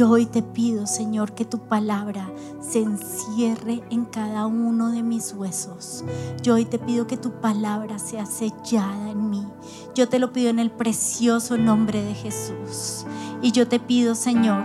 Yo 0.00 0.08
hoy 0.08 0.24
te 0.24 0.40
pido, 0.40 0.86
Señor, 0.86 1.34
que 1.34 1.44
tu 1.44 1.58
palabra 1.58 2.26
se 2.62 2.78
encierre 2.78 3.82
en 3.90 4.06
cada 4.06 4.46
uno 4.46 4.90
de 4.90 5.02
mis 5.02 5.34
huesos. 5.34 6.06
Yo 6.42 6.54
hoy 6.54 6.64
te 6.64 6.78
pido 6.78 7.06
que 7.06 7.18
tu 7.18 7.32
palabra 7.32 7.98
sea 7.98 8.24
sellada 8.24 9.10
en 9.10 9.28
mí. 9.28 9.46
Yo 9.94 10.08
te 10.08 10.18
lo 10.18 10.32
pido 10.32 10.48
en 10.48 10.58
el 10.58 10.70
precioso 10.70 11.58
nombre 11.58 12.02
de 12.02 12.14
Jesús. 12.14 13.04
Y 13.42 13.52
yo 13.52 13.68
te 13.68 13.78
pido, 13.78 14.14
Señor, 14.14 14.62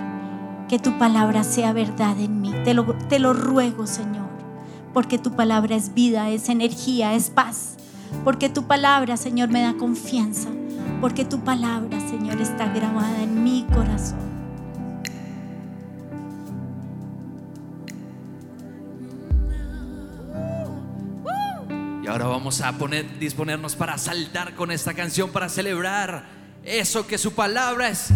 que 0.70 0.80
tu 0.80 0.98
palabra 0.98 1.44
sea 1.44 1.74
verdad 1.74 2.18
en 2.18 2.40
mí. 2.40 2.54
Te 2.64 2.74
lo, 2.74 2.86
te 3.10 3.20
lo 3.20 3.34
ruego, 3.34 3.88
Señor, 3.88 4.30
porque 4.94 5.18
tu 5.18 5.32
palabra 5.32 5.76
es 5.76 5.94
vida, 5.94 6.30
es 6.30 6.48
energía, 6.48 7.14
es 7.14 7.30
paz. 7.30 7.76
Porque 8.24 8.48
tu 8.48 8.68
palabra, 8.68 9.18
Señor, 9.18 9.50
me 9.50 9.60
da 9.60 9.76
confianza. 9.76 10.48
Porque 11.02 11.26
tu 11.26 11.42
palabra, 11.42 12.00
Señor, 12.10 12.40
está 12.40 12.72
grabada 12.72 13.22
en 13.22 13.44
mi 13.44 13.66
corazón. 13.74 14.35
Y 22.06 22.08
ahora 22.08 22.28
vamos 22.28 22.62
a 22.62 22.72
poner, 22.74 23.18
disponernos 23.18 23.76
para 23.76 23.98
saltar 23.98 24.54
con 24.54 24.70
esta 24.70 24.94
canción, 24.94 25.32
para 25.32 25.50
celebrar 25.50 26.26
eso 26.64 27.08
que 27.08 27.18
su 27.18 27.34
palabra 27.34 27.90
es 27.90 28.10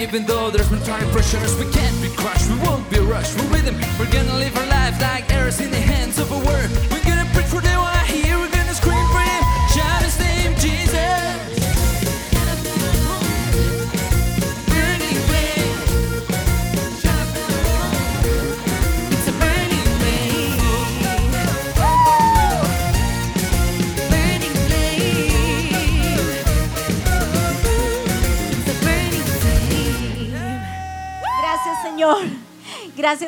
even 0.00 0.24
though 0.24 0.50
there's 0.50 0.68
been 0.70 0.82
trying 0.82 1.08
pressures, 1.10 1.54
we 1.56 1.70
can't 1.70 2.02
be 2.02 2.08
crushed. 2.16 2.48
We 2.48 2.59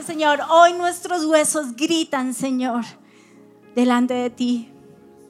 Señor. 0.02 0.40
Hoy 0.50 0.72
nuestros 0.72 1.24
huesos 1.24 1.76
gritan, 1.76 2.34
Señor, 2.34 2.84
delante 3.76 4.14
de 4.14 4.30
ti, 4.30 4.68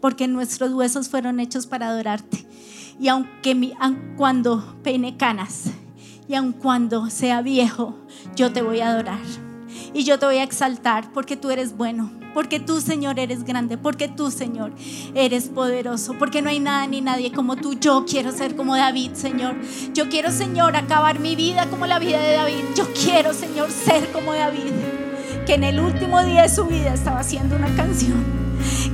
porque 0.00 0.26
nuestros 0.28 0.72
huesos 0.72 1.08
fueron 1.08 1.40
hechos 1.40 1.66
para 1.66 1.88
adorarte. 1.88 2.46
Y 2.98 3.08
aunque 3.08 3.54
mi, 3.54 3.74
aun 3.78 4.14
cuando 4.16 4.76
peine 4.82 5.16
canas 5.16 5.64
y 6.28 6.34
aun 6.34 6.52
cuando 6.52 7.10
sea 7.10 7.42
viejo, 7.42 7.98
yo 8.34 8.52
te 8.52 8.62
voy 8.62 8.80
a 8.80 8.88
adorar. 8.88 9.20
Y 9.94 10.04
yo 10.04 10.18
te 10.18 10.26
voy 10.26 10.38
a 10.38 10.42
exaltar 10.42 11.12
porque 11.12 11.36
tú 11.36 11.50
eres 11.50 11.76
bueno, 11.76 12.10
porque 12.32 12.58
tú, 12.58 12.80
Señor, 12.80 13.18
eres 13.18 13.44
grande, 13.44 13.76
porque 13.76 14.08
tú, 14.08 14.30
Señor, 14.30 14.72
eres 15.14 15.50
poderoso, 15.50 16.14
porque 16.18 16.40
no 16.40 16.48
hay 16.48 16.60
nada 16.60 16.86
ni 16.86 17.02
nadie 17.02 17.30
como 17.30 17.56
tú. 17.56 17.74
Yo 17.78 18.06
quiero 18.06 18.32
ser 18.32 18.56
como 18.56 18.74
David, 18.74 19.12
Señor. 19.14 19.54
Yo 19.92 20.08
quiero, 20.08 20.30
Señor, 20.30 20.76
acabar 20.76 21.20
mi 21.20 21.36
vida 21.36 21.68
como 21.68 21.86
la 21.86 21.98
vida 21.98 22.20
de 22.20 22.32
David. 22.32 22.64
Yo 22.74 22.86
quiero, 22.94 23.34
Señor, 23.34 23.70
ser 23.70 24.10
como 24.12 24.32
David, 24.32 24.72
que 25.46 25.54
en 25.54 25.64
el 25.64 25.78
último 25.78 26.24
día 26.24 26.42
de 26.42 26.48
su 26.48 26.64
vida 26.64 26.94
estaba 26.94 27.20
haciendo 27.20 27.56
una 27.56 27.74
canción. 27.76 28.24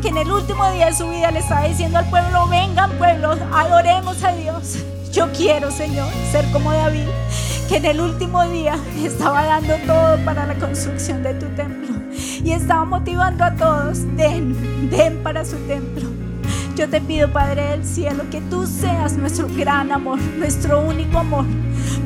Que 0.03 0.09
en 0.09 0.17
el 0.17 0.33
último 0.33 0.69
día 0.73 0.87
de 0.87 0.95
su 0.95 1.09
vida 1.09 1.31
le 1.31 1.41
estaba 1.41 1.69
diciendo 1.69 1.99
al 1.99 2.11
pueblo, 2.11 2.49
vengan 2.49 2.91
pueblos, 2.99 3.39
adoremos 3.53 4.23
a 4.25 4.33
Dios. 4.33 4.79
Yo 5.13 5.31
quiero, 5.33 5.71
Señor, 5.71 6.09
ser 6.31 6.45
como 6.53 6.71
David, 6.71 7.09
que 7.69 7.77
en 7.77 7.87
el 7.87 8.01
último 8.01 8.45
día 8.49 8.77
estaba 9.03 9.45
dando 9.45 9.75
todo 9.87 10.23
para 10.25 10.47
la 10.47 10.55
construcción 10.55 11.23
de 11.23 11.35
tu 11.35 11.47
templo 11.57 11.97
y 12.45 12.53
estaba 12.53 12.85
motivando 12.85 13.45
a 13.45 13.55
todos, 13.55 14.01
den, 14.17 14.91
den 14.91 15.23
para 15.23 15.45
su 15.45 15.57
templo. 15.67 16.09
Yo 16.77 16.89
te 16.89 17.01
pido, 17.01 17.33
Padre 17.33 17.71
del 17.71 17.85
cielo, 17.85 18.25
que 18.31 18.41
tú 18.43 18.67
seas 18.67 19.17
nuestro 19.17 19.49
gran 19.57 19.91
amor, 19.91 20.21
nuestro 20.39 20.81
único 20.81 21.19
amor, 21.19 21.47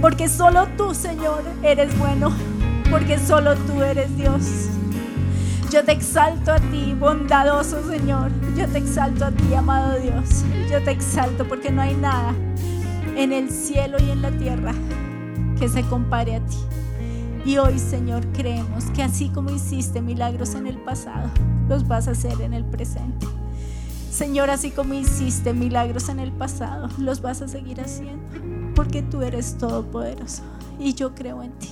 porque 0.00 0.28
solo 0.28 0.68
tú, 0.76 0.94
Señor, 0.94 1.42
eres 1.62 1.96
bueno, 1.98 2.32
porque 2.90 3.18
solo 3.18 3.56
tú 3.56 3.82
eres 3.82 4.16
Dios. 4.16 4.68
Yo 5.70 5.84
te 5.84 5.92
exalto 5.92 6.52
a 6.52 6.58
ti, 6.58 6.94
bondadoso 6.98 7.82
Señor. 7.88 8.30
Yo 8.56 8.68
te 8.68 8.76
exalto 8.76 9.24
a 9.24 9.30
ti, 9.30 9.54
amado 9.54 9.98
Dios. 9.98 10.44
Yo 10.70 10.82
te 10.84 10.90
exalto 10.90 11.48
porque 11.48 11.70
no 11.70 11.80
hay 11.80 11.94
nada 11.94 12.34
en 13.16 13.32
el 13.32 13.50
cielo 13.50 13.98
y 14.00 14.10
en 14.10 14.22
la 14.22 14.30
tierra 14.30 14.74
que 15.58 15.68
se 15.68 15.82
compare 15.84 16.36
a 16.36 16.40
ti. 16.46 16.56
Y 17.44 17.58
hoy, 17.58 17.78
Señor, 17.78 18.26
creemos 18.32 18.84
que 18.94 19.02
así 19.02 19.28
como 19.28 19.50
hiciste 19.50 20.00
milagros 20.00 20.54
en 20.54 20.66
el 20.66 20.78
pasado, 20.78 21.28
los 21.68 21.86
vas 21.88 22.08
a 22.08 22.12
hacer 22.12 22.40
en 22.40 22.54
el 22.54 22.64
presente. 22.64 23.26
Señor, 24.10 24.50
así 24.50 24.70
como 24.70 24.94
hiciste 24.94 25.52
milagros 25.52 26.08
en 26.08 26.20
el 26.20 26.32
pasado, 26.32 26.88
los 26.98 27.22
vas 27.22 27.42
a 27.42 27.48
seguir 27.48 27.80
haciendo, 27.80 28.22
porque 28.74 29.02
tú 29.02 29.22
eres 29.22 29.56
todopoderoso 29.56 30.42
y 30.78 30.94
yo 30.94 31.14
creo 31.14 31.42
en 31.42 31.52
ti. 31.52 31.70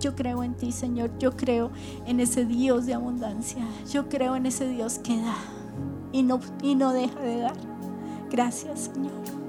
Yo 0.00 0.14
creo 0.14 0.42
en 0.42 0.54
ti, 0.54 0.72
Señor. 0.72 1.10
Yo 1.18 1.36
creo 1.36 1.70
en 2.06 2.20
ese 2.20 2.44
Dios 2.44 2.86
de 2.86 2.94
abundancia. 2.94 3.64
Yo 3.90 4.08
creo 4.08 4.36
en 4.36 4.46
ese 4.46 4.68
Dios 4.68 4.98
que 4.98 5.20
da 5.20 5.36
y 6.12 6.22
no, 6.22 6.40
y 6.62 6.74
no 6.74 6.92
deja 6.92 7.18
de 7.20 7.38
dar. 7.38 7.56
Gracias, 8.30 8.90
Señor. 8.92 9.45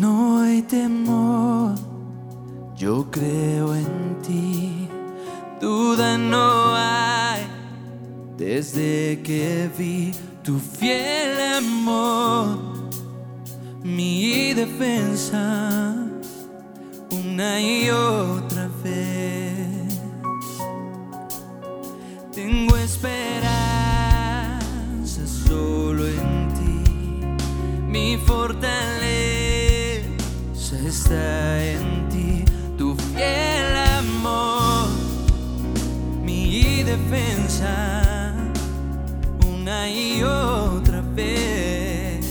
No 0.00 0.40
hay 0.42 0.62
temor, 0.62 1.74
yo 2.76 3.10
creo 3.10 3.74
en 3.74 4.18
ti. 4.22 4.88
Duda 5.60 6.16
no 6.16 6.72
hay 6.76 7.42
desde 8.36 9.20
que 9.24 9.68
vi 9.76 10.12
tu 10.44 10.60
fiel 10.60 11.56
amor, 11.56 12.58
mi 13.82 14.54
defensa, 14.54 15.96
una 17.10 17.60
y 17.60 17.90
otra 17.90 18.68
vez. 18.84 19.98
Tengo 22.32 22.76
esperanza 22.76 23.52
solo 25.26 26.06
en 26.06 26.48
ti, 26.54 26.84
mi 27.88 28.16
fortaleza 28.16 29.07
en 31.10 32.08
ti 32.10 32.44
tu 32.76 32.94
fiel 32.94 33.76
amor, 33.98 34.88
mi 36.22 36.82
defensa, 36.82 38.34
una 39.46 39.88
y 39.88 40.22
otra 40.22 41.00
vez. 41.14 42.26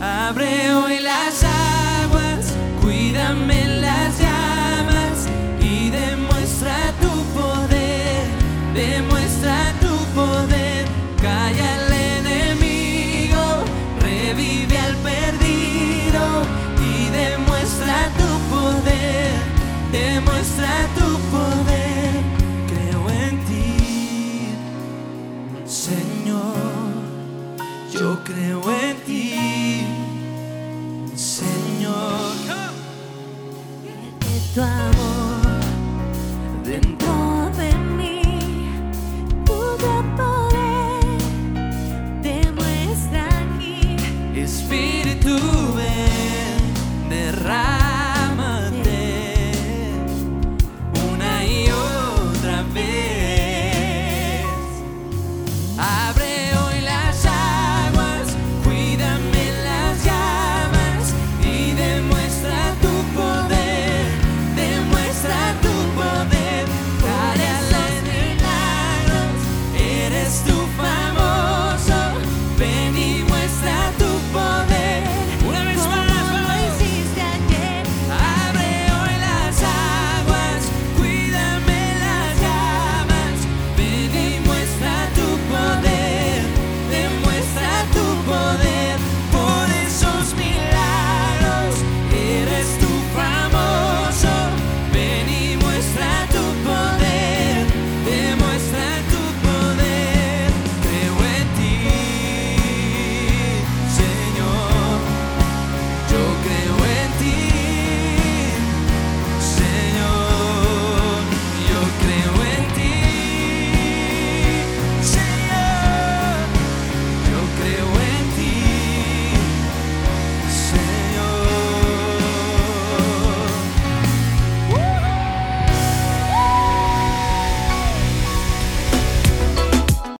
Abre 0.00 0.72
hoy 0.74 1.00
las 1.00 1.44
aguas, 1.44 2.54
cuídame 2.82 3.66
las 3.80 4.18
llamas 4.18 5.28
y 5.60 5.90
demuestra 5.90 6.76
tu 7.00 7.10
poder, 7.38 8.26
demuestra 8.74 9.69
Temos 19.90 20.29